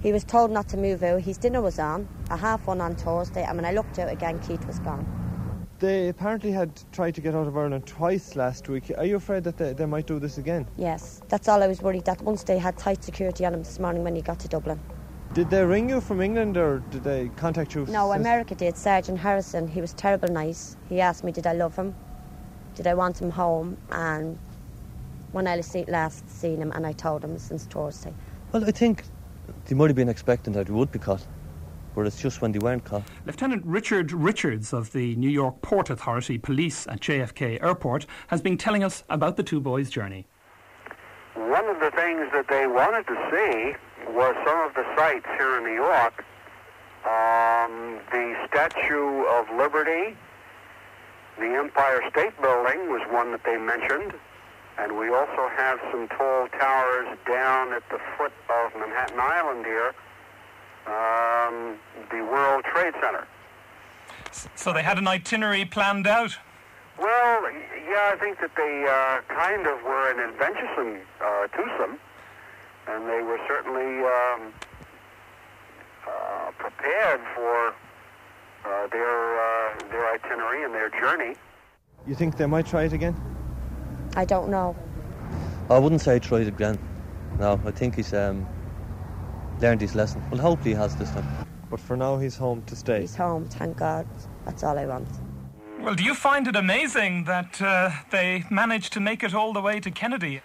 He 0.00 0.12
was 0.12 0.22
told 0.22 0.50
not 0.50 0.68
to 0.68 0.76
move 0.76 1.02
out. 1.02 1.22
His 1.22 1.38
dinner 1.38 1.62
was 1.62 1.78
on, 1.78 2.06
a 2.30 2.36
half 2.36 2.66
one 2.66 2.80
on 2.80 2.94
Thursday, 2.94 3.42
and 3.42 3.56
when 3.56 3.64
I 3.64 3.72
looked 3.72 3.98
out 3.98 4.12
again, 4.12 4.38
Keith 4.40 4.64
was 4.66 4.78
gone. 4.80 5.27
They 5.80 6.08
apparently 6.08 6.50
had 6.50 6.70
tried 6.90 7.14
to 7.14 7.20
get 7.20 7.36
out 7.36 7.46
of 7.46 7.56
Ireland 7.56 7.86
twice 7.86 8.34
last 8.34 8.68
week. 8.68 8.90
Are 8.98 9.04
you 9.04 9.14
afraid 9.16 9.44
that 9.44 9.58
they, 9.58 9.74
they 9.74 9.86
might 9.86 10.06
do 10.08 10.18
this 10.18 10.36
again? 10.36 10.66
Yes, 10.76 11.22
that's 11.28 11.48
all 11.48 11.62
I 11.62 11.68
was 11.68 11.80
worried 11.80 12.04
that 12.06 12.20
once 12.22 12.42
they 12.42 12.58
had 12.58 12.76
tight 12.76 13.04
security 13.04 13.46
on 13.46 13.54
him 13.54 13.62
this 13.62 13.78
morning 13.78 14.02
when 14.02 14.16
he 14.16 14.22
got 14.22 14.40
to 14.40 14.48
Dublin. 14.48 14.80
Did 15.34 15.50
they 15.50 15.64
ring 15.64 15.88
you 15.88 16.00
from 16.00 16.20
England 16.20 16.56
or 16.56 16.78
did 16.90 17.04
they 17.04 17.28
contact 17.36 17.76
you? 17.76 17.86
No, 17.86 18.10
since- 18.10 18.20
America 18.20 18.54
did. 18.56 18.76
Sergeant 18.76 19.18
Harrison, 19.18 19.68
he 19.68 19.80
was 19.80 19.92
terrible 19.92 20.28
nice. 20.28 20.76
He 20.88 21.00
asked 21.00 21.22
me, 21.22 21.30
did 21.30 21.46
I 21.46 21.52
love 21.52 21.76
him? 21.76 21.94
Did 22.74 22.88
I 22.88 22.94
want 22.94 23.20
him 23.20 23.30
home? 23.30 23.76
And 23.92 24.36
when 25.30 25.46
I 25.46 25.62
last 25.86 26.28
seen 26.28 26.60
him, 26.60 26.72
and 26.72 26.86
I 26.86 26.92
told 26.92 27.22
him 27.22 27.38
since 27.38 27.66
Thursday. 27.66 28.14
Well, 28.50 28.64
I 28.64 28.72
think 28.72 29.04
they 29.66 29.76
might 29.76 29.90
have 29.90 29.96
been 29.96 30.08
expecting 30.08 30.54
that 30.54 30.66
they 30.66 30.72
would 30.72 30.90
be 30.90 30.98
caught, 30.98 31.24
but 31.98 32.06
it's 32.06 32.22
just 32.22 32.40
when 32.40 32.52
they 32.52 32.60
weren't 32.60 32.84
caught. 32.84 33.02
Lieutenant 33.26 33.66
Richard 33.66 34.12
Richards 34.12 34.72
of 34.72 34.92
the 34.92 35.16
New 35.16 35.28
York 35.28 35.60
Port 35.62 35.90
Authority 35.90 36.38
Police 36.38 36.86
at 36.86 37.00
JFK 37.00 37.60
Airport 37.60 38.06
has 38.28 38.40
been 38.40 38.56
telling 38.56 38.84
us 38.84 39.02
about 39.10 39.36
the 39.36 39.42
two 39.42 39.60
boys' 39.60 39.90
journey. 39.90 40.24
One 41.34 41.66
of 41.66 41.80
the 41.80 41.90
things 41.90 42.30
that 42.32 42.46
they 42.48 42.68
wanted 42.68 43.04
to 43.08 43.16
see 43.32 43.74
was 44.12 44.36
some 44.46 44.60
of 44.60 44.74
the 44.74 44.84
sights 44.96 45.26
here 45.38 45.58
in 45.58 45.64
New 45.64 45.74
York. 45.74 46.24
Um, 47.02 47.98
the 48.12 48.46
Statue 48.46 49.24
of 49.34 49.50
Liberty, 49.58 50.16
the 51.36 51.50
Empire 51.50 52.02
State 52.10 52.40
Building 52.40 52.90
was 52.90 53.02
one 53.10 53.32
that 53.32 53.42
they 53.44 53.56
mentioned, 53.56 54.12
and 54.78 54.96
we 54.96 55.08
also 55.08 55.50
have 55.56 55.80
some 55.90 56.06
tall 56.06 56.46
towers 56.60 57.18
down 57.26 57.72
at 57.72 57.82
the 57.90 57.98
foot 58.16 58.32
of 58.48 58.72
Manhattan 58.78 59.18
Island 59.18 59.66
here, 59.66 59.94
um, 60.88 61.76
the 62.10 62.22
World 62.24 62.64
Trade 62.64 62.94
Center. 63.02 63.26
So 64.54 64.72
they 64.72 64.82
had 64.82 64.98
an 64.98 65.06
itinerary 65.06 65.64
planned 65.64 66.06
out. 66.06 66.36
Well, 66.98 67.42
yeah, 67.88 68.10
I 68.12 68.16
think 68.18 68.40
that 68.40 68.50
they 68.56 68.84
uh, 68.88 69.20
kind 69.34 69.66
of 69.66 69.82
were 69.84 70.10
an 70.10 70.18
adventuresome 70.18 71.00
uh, 71.20 71.46
twosome, 71.48 71.98
and 72.88 73.08
they 73.08 73.22
were 73.22 73.38
certainly 73.46 74.04
um, 74.04 74.52
uh, 76.06 76.50
prepared 76.58 77.20
for 77.34 77.74
uh, 78.64 78.86
their 78.88 79.40
uh, 79.40 79.78
their 79.90 80.12
itinerary 80.14 80.64
and 80.64 80.74
their 80.74 80.90
journey. 80.90 81.36
You 82.06 82.14
think 82.14 82.36
they 82.36 82.46
might 82.46 82.66
try 82.66 82.84
it 82.84 82.92
again? 82.92 83.14
I 84.16 84.24
don't 84.24 84.48
know. 84.48 84.74
I 85.70 85.78
wouldn't 85.78 86.00
say 86.00 86.18
try 86.18 86.40
it 86.40 86.48
again. 86.48 86.78
No, 87.38 87.60
I 87.64 87.70
think 87.70 87.94
he's 87.94 88.12
um, 88.12 88.46
learned 89.60 89.80
his 89.80 89.94
lesson. 89.94 90.22
Well, 90.30 90.40
hopefully 90.40 90.70
he 90.70 90.76
has 90.76 90.96
this 90.96 91.10
time. 91.10 91.46
But 91.70 91.80
for 91.80 91.96
now, 91.96 92.18
he's 92.18 92.36
home 92.36 92.62
to 92.66 92.76
stay. 92.76 93.00
He's 93.02 93.14
home, 93.16 93.46
thank 93.46 93.76
God. 93.76 94.06
That's 94.44 94.64
all 94.64 94.78
I 94.78 94.86
want. 94.86 95.08
Well, 95.80 95.94
do 95.94 96.02
you 96.02 96.14
find 96.14 96.46
it 96.48 96.56
amazing 96.56 97.24
that 97.24 97.60
uh, 97.62 97.90
they 98.10 98.44
managed 98.50 98.92
to 98.94 99.00
make 99.00 99.22
it 99.22 99.34
all 99.34 99.52
the 99.52 99.60
way 99.60 99.80
to 99.80 99.90
Kennedy? 99.90 100.40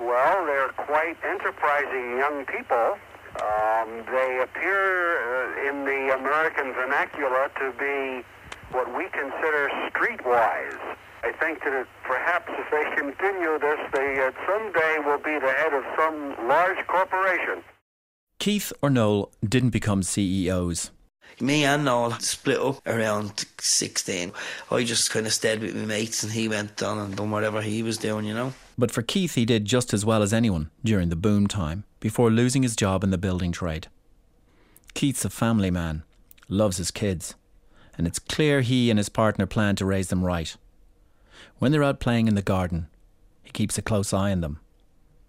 Well, 0.00 0.46
they're 0.46 0.70
quite 0.70 1.16
enterprising 1.24 2.18
young 2.18 2.44
people. 2.46 2.98
Um, 3.40 4.04
they 4.10 4.40
appear 4.42 5.20
uh, 5.22 5.68
in 5.68 5.84
the 5.84 6.16
American 6.18 6.72
vernacular 6.72 7.50
to 7.60 7.72
be 7.78 8.26
what 8.72 8.88
we 8.96 9.04
consider 9.10 9.70
streetwise. 9.92 10.78
I 11.22 11.32
think 11.38 11.62
that 11.64 11.72
it, 11.72 11.86
perhaps 12.04 12.50
if 12.50 12.66
they 12.70 12.84
continue 12.96 13.58
this, 13.58 13.78
they 13.92 14.18
uh, 14.18 14.32
someday 14.48 14.98
will 15.04 15.18
be 15.18 15.38
the 15.38 15.52
head 15.52 15.74
of 15.74 15.84
some 15.96 16.48
large 16.48 16.84
corporation. 16.86 17.62
Keith 18.40 18.72
or 18.80 18.88
Noel 18.88 19.30
didn't 19.46 19.68
become 19.68 20.02
CEOs. 20.02 20.90
Me 21.40 21.62
and 21.62 21.84
Noel 21.84 22.12
split 22.20 22.58
up 22.58 22.80
around 22.86 23.44
16. 23.58 24.32
I 24.70 24.82
just 24.82 25.10
kind 25.10 25.26
of 25.26 25.34
stayed 25.34 25.60
with 25.60 25.76
my 25.76 25.84
mates, 25.84 26.22
and 26.22 26.32
he 26.32 26.48
went 26.48 26.82
on 26.82 26.96
and 26.98 27.14
done 27.14 27.30
whatever 27.30 27.60
he 27.60 27.82
was 27.82 27.98
doing, 27.98 28.24
you 28.24 28.32
know. 28.32 28.54
But 28.78 28.90
for 28.90 29.02
Keith, 29.02 29.34
he 29.34 29.44
did 29.44 29.66
just 29.66 29.92
as 29.92 30.06
well 30.06 30.22
as 30.22 30.32
anyone 30.32 30.70
during 30.82 31.10
the 31.10 31.16
boom 31.16 31.48
time 31.48 31.84
before 32.00 32.30
losing 32.30 32.62
his 32.62 32.74
job 32.74 33.04
in 33.04 33.10
the 33.10 33.18
building 33.18 33.52
trade. 33.52 33.88
Keith's 34.94 35.26
a 35.26 35.30
family 35.30 35.70
man, 35.70 36.02
loves 36.48 36.78
his 36.78 36.90
kids, 36.90 37.34
and 37.98 38.06
it's 38.06 38.18
clear 38.18 38.62
he 38.62 38.88
and 38.88 38.98
his 38.98 39.10
partner 39.10 39.44
plan 39.44 39.76
to 39.76 39.84
raise 39.84 40.08
them 40.08 40.24
right. 40.24 40.56
When 41.58 41.72
they're 41.72 41.84
out 41.84 42.00
playing 42.00 42.26
in 42.26 42.36
the 42.36 42.42
garden, 42.42 42.88
he 43.42 43.50
keeps 43.50 43.76
a 43.76 43.82
close 43.82 44.14
eye 44.14 44.32
on 44.32 44.40
them, 44.40 44.60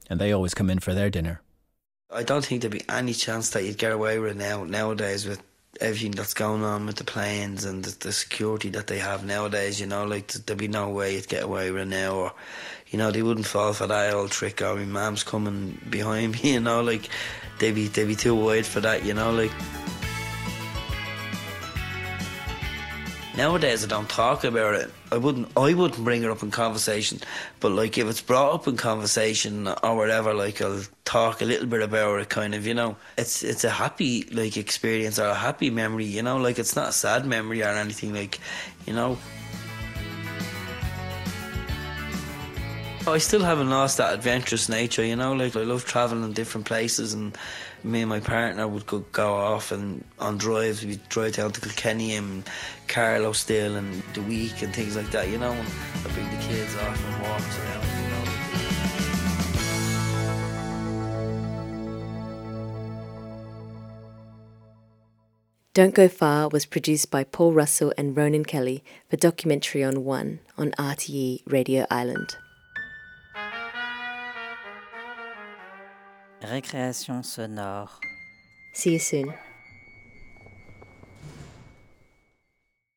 and 0.10 0.18
they 0.18 0.32
always 0.32 0.54
come 0.54 0.70
in 0.70 0.80
for 0.80 0.94
their 0.94 1.10
dinner. 1.10 1.42
I 2.14 2.24
don't 2.24 2.44
think 2.46 2.62
there'd 2.62 2.74
be 2.74 2.84
any 2.90 3.14
chance 3.14 3.52
that 3.52 3.64
you'd 3.64 3.78
get 3.78 3.92
away 3.92 4.20
with 4.20 4.32
it 4.32 4.38
now 4.38 4.64
nowadays 4.64 5.26
with 5.26 5.42
everything 5.80 6.12
that's 6.12 6.34
going 6.34 6.64
on 6.64 6.86
with 6.86 6.98
the 6.98 7.04
planes 7.04 7.64
and 7.64 7.84
the, 7.84 7.98
the 8.08 8.12
security 8.12 8.70
that 8.70 8.88
they 8.88 9.00
have 9.00 9.26
nowadays. 9.26 9.80
You 9.80 9.88
know, 9.88 10.06
like 10.06 10.28
there'd 10.28 10.60
be 10.60 10.68
no 10.68 10.90
way 10.90 11.16
you'd 11.16 11.28
get 11.28 11.44
away 11.44 11.72
with 11.72 11.84
it 11.84 11.88
now, 11.88 12.16
or 12.16 12.34
you 12.90 13.00
know, 13.00 13.12
they 13.12 13.24
wouldn't 13.24 13.46
fall 13.46 13.74
for 13.74 13.88
that 13.88 14.14
old 14.14 14.32
trick. 14.32 14.62
Or 14.62 14.76
my 14.76 14.84
mum's 14.84 15.24
coming 15.24 15.80
behind 15.90 16.34
me. 16.34 16.40
You 16.54 16.60
know, 16.60 16.82
like 16.82 17.10
they'd 17.60 17.76
be 17.76 17.88
they'd 17.88 18.08
be 18.08 18.16
too 18.16 18.36
wide 18.36 18.66
for 18.66 18.82
that. 18.82 19.06
You 19.06 19.14
know, 19.14 19.32
like. 19.32 19.52
Nowadays, 23.38 23.86
I 23.86 23.88
don't 23.88 24.10
talk 24.10 24.44
about 24.44 24.76
it. 24.76 24.92
I 25.10 25.18
wouldn't. 25.18 25.48
I 25.56 25.74
wouldn't 25.74 26.04
bring 26.04 26.24
it 26.24 26.30
up 26.30 26.44
in 26.44 26.52
conversation. 26.52 27.20
But 27.62 27.72
like, 27.72 27.98
if 27.98 28.08
it's 28.08 28.22
brought 28.22 28.54
up 28.54 28.68
in 28.68 28.76
conversation 28.76 29.70
or 29.70 29.96
whatever, 29.96 30.34
like 30.34 30.62
I'll 30.62 30.84
talk 31.06 31.42
a 31.42 31.46
little 31.46 31.66
bit 31.66 31.82
about 31.82 32.20
it. 32.20 32.28
Kind 32.28 32.54
of, 32.54 32.68
you 32.68 32.74
know. 32.74 32.98
It's 33.18 33.42
it's 33.42 33.64
a 33.64 33.70
happy 33.70 34.24
like 34.32 34.58
experience 34.58 35.18
or 35.18 35.28
a 35.28 35.34
happy 35.34 35.70
memory. 35.70 36.06
You 36.06 36.24
know, 36.24 36.38
like 36.38 36.60
it's 36.60 36.76
not 36.76 36.90
a 36.90 36.92
sad 36.92 37.26
memory 37.26 37.64
or 37.64 37.70
anything. 37.70 38.14
Like, 38.14 38.40
you 38.86 38.94
know. 38.94 39.18
I 43.08 43.18
still 43.18 43.42
haven't 43.44 43.70
lost 43.70 43.98
that 43.98 44.14
adventurous 44.14 44.70
nature, 44.70 45.06
you 45.06 45.16
know. 45.16 45.34
Like 45.34 45.56
I 45.56 45.64
love 45.64 45.86
traveling 45.86 46.24
in 46.24 46.34
different 46.34 46.68
places, 46.68 47.14
and 47.14 47.36
me 47.84 48.02
and 48.02 48.10
my 48.10 48.20
partner 48.20 48.68
would 48.68 48.86
go, 48.86 49.00
go 49.12 49.34
off 49.34 49.72
and 49.72 50.04
on 50.20 50.38
drives. 50.38 50.86
We'd 50.86 51.08
drive 51.10 51.36
down 51.36 51.52
to 51.54 51.62
Kilkenny 51.62 52.16
and 52.16 52.44
Carlow 52.88 53.34
still, 53.34 53.76
and 53.76 54.04
the 54.14 54.22
week 54.22 54.62
and 54.62 54.74
things 54.74 54.96
like 54.96 55.10
that, 55.12 55.30
you 55.30 55.38
know. 55.38 55.52
And 55.52 55.68
I'd 56.06 56.14
bring 56.14 56.30
the 56.30 56.44
kids 56.44 56.76
off 56.76 57.06
and 57.06 57.24
walks 57.24 57.60
around, 57.60 57.84
you 57.84 58.10
know. 58.10 58.22
Don't 65.74 65.96
Go 65.96 66.10
Far 66.10 66.50
was 66.50 66.66
produced 66.66 67.10
by 67.10 67.24
Paul 67.24 67.54
Russell 67.54 67.94
and 67.98 68.16
Ronan 68.16 68.44
Kelly 68.44 68.84
for 69.10 69.16
Documentary 69.16 69.84
on 69.84 70.04
One 70.04 70.40
on 70.58 70.72
RTE 70.72 71.44
Radio 71.46 71.88
Island. 71.90 72.36
Récréation 76.42 77.22
sonore. 77.22 78.02
See 78.74 78.94
you 78.94 79.00
soon. 79.00 79.34